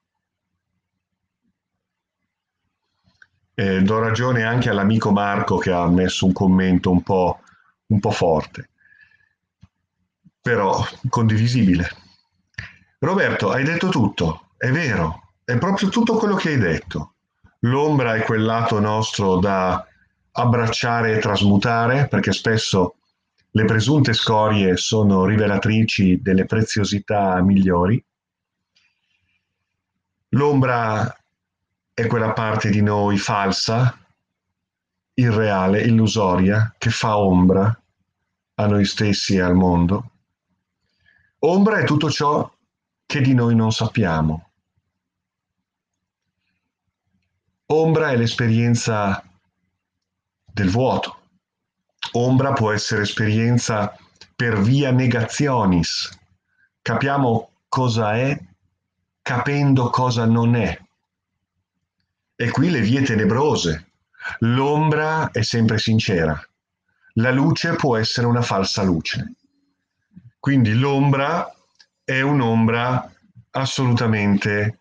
Eh, 3.60 3.82
do 3.82 3.98
ragione 3.98 4.44
anche 4.44 4.68
all'amico 4.68 5.10
Marco 5.10 5.56
che 5.58 5.72
ha 5.72 5.84
messo 5.88 6.26
un 6.26 6.32
commento 6.32 6.92
un 6.92 7.02
po', 7.02 7.40
un 7.86 7.98
po' 7.98 8.12
forte, 8.12 8.68
però 10.40 10.80
condivisibile. 11.08 11.90
Roberto, 13.00 13.50
hai 13.50 13.64
detto 13.64 13.88
tutto, 13.88 14.50
è 14.56 14.70
vero, 14.70 15.32
è 15.42 15.58
proprio 15.58 15.88
tutto 15.88 16.14
quello 16.18 16.36
che 16.36 16.50
hai 16.50 16.58
detto. 16.58 17.14
L'ombra 17.62 18.14
è 18.14 18.22
quel 18.22 18.44
lato 18.44 18.78
nostro 18.78 19.38
da 19.38 19.84
abbracciare 20.30 21.16
e 21.16 21.18
trasmutare, 21.18 22.06
perché 22.06 22.30
spesso 22.30 22.94
le 23.50 23.64
presunte 23.64 24.12
scorie 24.12 24.76
sono 24.76 25.24
rivelatrici 25.24 26.22
delle 26.22 26.44
preziosità 26.44 27.42
migliori. 27.42 28.00
L'ombra 30.28 31.12
è 31.98 32.06
quella 32.06 32.32
parte 32.32 32.70
di 32.70 32.80
noi 32.80 33.18
falsa, 33.18 33.98
irreale, 35.14 35.82
illusoria, 35.82 36.72
che 36.78 36.90
fa 36.90 37.18
ombra 37.18 37.76
a 38.54 38.66
noi 38.68 38.84
stessi 38.84 39.34
e 39.34 39.40
al 39.40 39.56
mondo. 39.56 40.10
Ombra 41.40 41.80
è 41.80 41.84
tutto 41.84 42.08
ciò 42.08 42.48
che 43.04 43.20
di 43.20 43.34
noi 43.34 43.56
non 43.56 43.72
sappiamo. 43.72 44.50
Ombra 47.66 48.10
è 48.12 48.16
l'esperienza 48.16 49.20
del 50.44 50.70
vuoto. 50.70 51.22
Ombra 52.12 52.52
può 52.52 52.70
essere 52.70 53.02
esperienza 53.02 53.92
per 54.36 54.60
via 54.60 54.92
negazionis. 54.92 56.16
Capiamo 56.80 57.50
cosa 57.68 58.14
è 58.14 58.40
capendo 59.20 59.90
cosa 59.90 60.26
non 60.26 60.54
è. 60.54 60.86
E 62.40 62.50
qui 62.50 62.70
le 62.70 62.80
vie 62.82 63.02
tenebrose. 63.02 63.90
L'ombra 64.40 65.32
è 65.32 65.42
sempre 65.42 65.76
sincera. 65.78 66.40
La 67.14 67.32
luce 67.32 67.74
può 67.74 67.96
essere 67.96 68.28
una 68.28 68.42
falsa 68.42 68.84
luce. 68.84 69.32
Quindi 70.38 70.72
l'ombra 70.74 71.52
è 72.04 72.20
un'ombra 72.20 73.12
assolutamente 73.50 74.78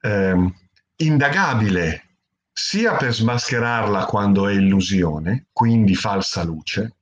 eh, 0.00 0.52
indagabile, 0.94 2.04
sia 2.52 2.94
per 2.94 3.12
smascherarla 3.12 4.04
quando 4.04 4.46
è 4.46 4.52
illusione, 4.52 5.46
quindi 5.50 5.96
falsa 5.96 6.44
luce, 6.44 6.94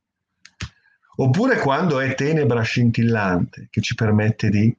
oppure 1.17 1.59
quando 1.59 2.01
è 2.01 2.15
tenebra 2.15 2.63
scintillante, 2.63 3.69
che 3.69 3.83
ci 3.83 3.95
permette 3.95 4.49
di 4.49 4.75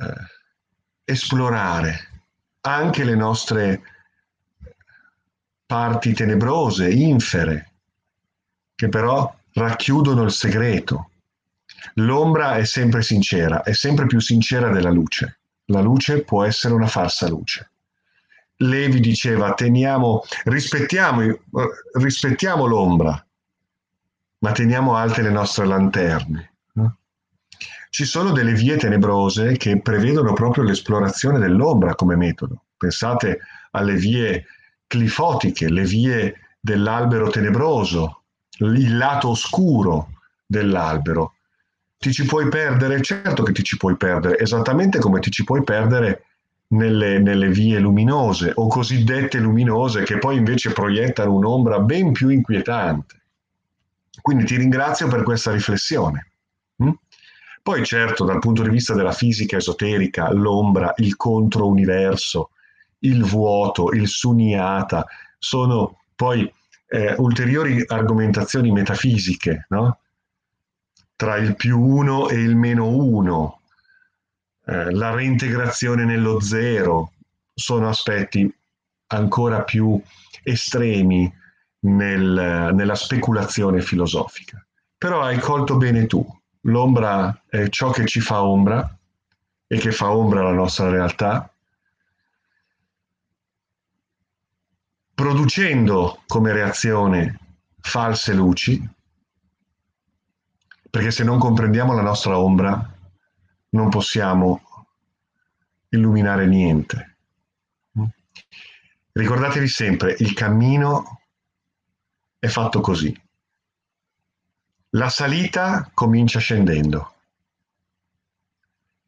eh, 0.00 0.14
esplorare 1.04 2.14
anche 2.74 3.04
le 3.04 3.14
nostre 3.14 3.82
parti 5.64 6.12
tenebrose, 6.12 6.90
infere, 6.90 7.72
che 8.74 8.88
però 8.88 9.34
racchiudono 9.52 10.22
il 10.22 10.32
segreto. 10.32 11.10
L'ombra 11.94 12.56
è 12.56 12.64
sempre 12.64 13.02
sincera, 13.02 13.62
è 13.62 13.72
sempre 13.72 14.06
più 14.06 14.20
sincera 14.20 14.70
della 14.70 14.90
luce. 14.90 15.38
La 15.66 15.80
luce 15.80 16.22
può 16.22 16.44
essere 16.44 16.74
una 16.74 16.86
falsa 16.86 17.28
luce. 17.28 17.70
Levi 18.56 19.00
diceva, 19.00 19.52
teniamo, 19.54 20.22
rispettiamo, 20.44 21.38
rispettiamo 21.98 22.66
l'ombra, 22.66 23.26
ma 24.38 24.52
teniamo 24.52 24.94
alte 24.96 25.22
le 25.22 25.30
nostre 25.30 25.66
lanterne. 25.66 26.52
Ci 27.96 28.04
sono 28.04 28.32
delle 28.32 28.52
vie 28.52 28.76
tenebrose 28.76 29.56
che 29.56 29.80
prevedono 29.80 30.34
proprio 30.34 30.64
l'esplorazione 30.64 31.38
dell'ombra 31.38 31.94
come 31.94 32.14
metodo. 32.14 32.64
Pensate 32.76 33.38
alle 33.70 33.94
vie 33.94 34.44
clifotiche, 34.86 35.70
le 35.70 35.84
vie 35.84 36.34
dell'albero 36.60 37.30
tenebroso, 37.30 38.24
il 38.58 38.98
lato 38.98 39.30
oscuro 39.30 40.10
dell'albero. 40.44 41.36
Ti 41.96 42.12
ci 42.12 42.26
puoi 42.26 42.50
perdere? 42.50 43.00
Certo 43.00 43.42
che 43.42 43.52
ti 43.52 43.62
ci 43.62 43.78
puoi 43.78 43.96
perdere, 43.96 44.38
esattamente 44.40 44.98
come 44.98 45.18
ti 45.20 45.30
ci 45.30 45.44
puoi 45.44 45.64
perdere 45.64 46.24
nelle, 46.72 47.18
nelle, 47.18 47.48
vie 47.48 47.78
luminose 47.78 48.52
o 48.56 48.66
cosiddette 48.66 49.38
luminose 49.38 50.02
che 50.02 50.18
poi 50.18 50.36
invece 50.36 50.70
proiettano 50.70 51.32
un'ombra 51.32 51.80
ben 51.80 52.12
più 52.12 52.28
inquietante. 52.28 53.22
Quindi 54.20 54.44
ti 54.44 54.58
ringrazio 54.58 55.08
per 55.08 55.22
questa 55.22 55.50
riflessione. 55.50 56.32
Poi 57.66 57.84
certo, 57.84 58.24
dal 58.24 58.38
punto 58.38 58.62
di 58.62 58.68
vista 58.68 58.94
della 58.94 59.10
fisica 59.10 59.56
esoterica, 59.56 60.30
l'ombra, 60.30 60.94
il 60.98 61.16
controuniverso, 61.16 62.50
il 63.00 63.24
vuoto, 63.24 63.90
il 63.90 64.06
sunyata, 64.06 65.04
sono 65.36 66.02
poi 66.14 66.48
eh, 66.86 67.14
ulteriori 67.18 67.82
argomentazioni 67.84 68.70
metafisiche, 68.70 69.66
no? 69.70 69.98
tra 71.16 71.38
il 71.38 71.56
più 71.56 71.80
uno 71.80 72.28
e 72.28 72.36
il 72.36 72.54
meno 72.54 72.86
uno, 72.86 73.62
eh, 74.64 74.92
la 74.92 75.12
reintegrazione 75.12 76.04
nello 76.04 76.38
zero, 76.38 77.14
sono 77.52 77.88
aspetti 77.88 78.48
ancora 79.08 79.64
più 79.64 80.00
estremi 80.44 81.28
nel, 81.80 82.70
nella 82.72 82.94
speculazione 82.94 83.80
filosofica. 83.80 84.64
Però 84.96 85.20
hai 85.20 85.40
colto 85.40 85.76
bene 85.76 86.06
tu, 86.06 86.24
l'ombra 86.66 87.42
è 87.48 87.68
ciò 87.68 87.90
che 87.90 88.06
ci 88.06 88.20
fa 88.20 88.42
ombra 88.42 88.96
e 89.66 89.78
che 89.78 89.92
fa 89.92 90.10
ombra 90.10 90.40
alla 90.40 90.52
nostra 90.52 90.88
realtà, 90.88 91.50
producendo 95.14 96.22
come 96.26 96.52
reazione 96.52 97.38
false 97.80 98.32
luci, 98.34 98.88
perché 100.90 101.10
se 101.10 101.24
non 101.24 101.38
comprendiamo 101.38 101.94
la 101.94 102.02
nostra 102.02 102.38
ombra 102.38 102.94
non 103.70 103.88
possiamo 103.88 104.86
illuminare 105.88 106.46
niente. 106.46 107.16
Ricordatevi 109.12 109.68
sempre, 109.68 110.14
il 110.18 110.34
cammino 110.34 111.20
è 112.38 112.48
fatto 112.48 112.80
così. 112.80 113.25
La 114.96 115.10
salita 115.10 115.90
comincia 115.92 116.38
scendendo. 116.38 117.12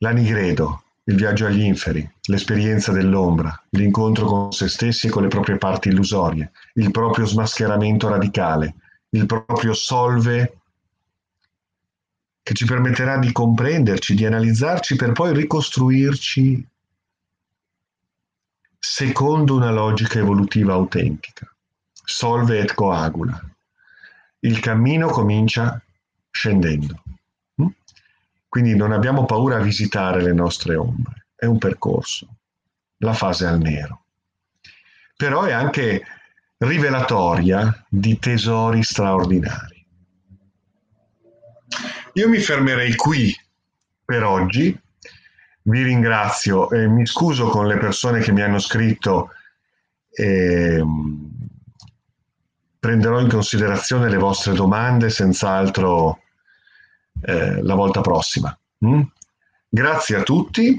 La 0.00 0.10
nigredo, 0.10 0.82
il 1.04 1.16
viaggio 1.16 1.46
agli 1.46 1.62
inferi, 1.62 2.06
l'esperienza 2.24 2.92
dell'ombra, 2.92 3.58
l'incontro 3.70 4.26
con 4.26 4.52
se 4.52 4.68
stessi 4.68 5.06
e 5.06 5.10
con 5.10 5.22
le 5.22 5.28
proprie 5.28 5.56
parti 5.56 5.88
illusorie, 5.88 6.52
il 6.74 6.90
proprio 6.90 7.24
smascheramento 7.24 8.06
radicale, 8.06 8.74
il 9.10 9.24
proprio 9.24 9.72
solve 9.72 10.58
che 12.42 12.52
ci 12.52 12.66
permetterà 12.66 13.16
di 13.16 13.32
comprenderci, 13.32 14.14
di 14.14 14.26
analizzarci 14.26 14.94
per 14.94 15.12
poi 15.12 15.32
ricostruirci 15.32 16.68
secondo 18.78 19.54
una 19.54 19.70
logica 19.70 20.18
evolutiva 20.18 20.74
autentica. 20.74 21.50
Solve 21.90 22.58
et 22.58 22.74
coagula. 22.74 23.42
Il 24.40 24.60
cammino 24.60 25.08
comincia 25.08 25.80
scendendo. 26.30 27.02
Mm? 27.60 27.66
Quindi 28.48 28.76
non 28.76 28.92
abbiamo 28.92 29.24
paura 29.24 29.56
a 29.56 29.62
visitare 29.62 30.22
le 30.22 30.32
nostre 30.32 30.76
ombre, 30.76 31.26
è 31.34 31.46
un 31.46 31.58
percorso, 31.58 32.28
la 32.98 33.12
fase 33.12 33.46
al 33.46 33.58
nero. 33.58 34.04
Però 35.16 35.42
è 35.42 35.52
anche 35.52 36.04
rivelatoria 36.58 37.84
di 37.88 38.18
tesori 38.18 38.82
straordinari. 38.82 39.86
Io 42.14 42.28
mi 42.28 42.38
fermerei 42.38 42.94
qui 42.94 43.36
per 44.04 44.24
oggi 44.24 44.76
vi 45.62 45.82
ringrazio 45.82 46.70
e 46.70 46.88
mi 46.88 47.06
scuso 47.06 47.48
con 47.48 47.66
le 47.66 47.76
persone 47.76 48.20
che 48.20 48.32
mi 48.32 48.42
hanno 48.42 48.58
scritto 48.58 49.30
e 50.10 50.82
prenderò 52.88 53.20
in 53.20 53.28
considerazione 53.28 54.08
le 54.08 54.16
vostre 54.16 54.54
domande 54.54 55.10
senz'altro 55.10 56.22
eh, 57.20 57.62
la 57.62 57.74
volta 57.74 58.00
prossima. 58.00 58.58
Mm? 58.86 59.02
Grazie 59.68 60.16
a 60.16 60.22
tutti 60.22 60.74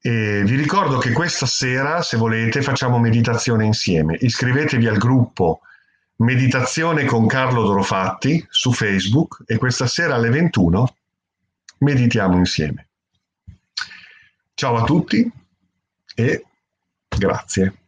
e 0.00 0.42
vi 0.44 0.54
ricordo 0.54 0.98
che 0.98 1.10
questa 1.10 1.46
sera, 1.46 2.02
se 2.02 2.16
volete, 2.16 2.62
facciamo 2.62 3.00
meditazione 3.00 3.64
insieme. 3.64 4.16
Iscrivetevi 4.20 4.86
al 4.86 4.98
gruppo 4.98 5.62
Meditazione 6.18 7.04
con 7.04 7.26
Carlo 7.26 7.64
Dorofatti 7.64 8.46
su 8.48 8.72
Facebook 8.72 9.42
e 9.44 9.58
questa 9.58 9.88
sera 9.88 10.14
alle 10.14 10.30
21 10.30 10.96
meditiamo 11.78 12.36
insieme. 12.36 12.88
Ciao 14.54 14.76
a 14.76 14.84
tutti 14.84 15.30
e 16.14 16.44
grazie. 17.08 17.85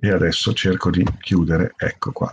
E 0.00 0.10
adesso 0.10 0.52
cerco 0.52 0.90
di 0.90 1.04
chiudere, 1.20 1.74
ecco 1.76 2.12
qua. 2.12 2.32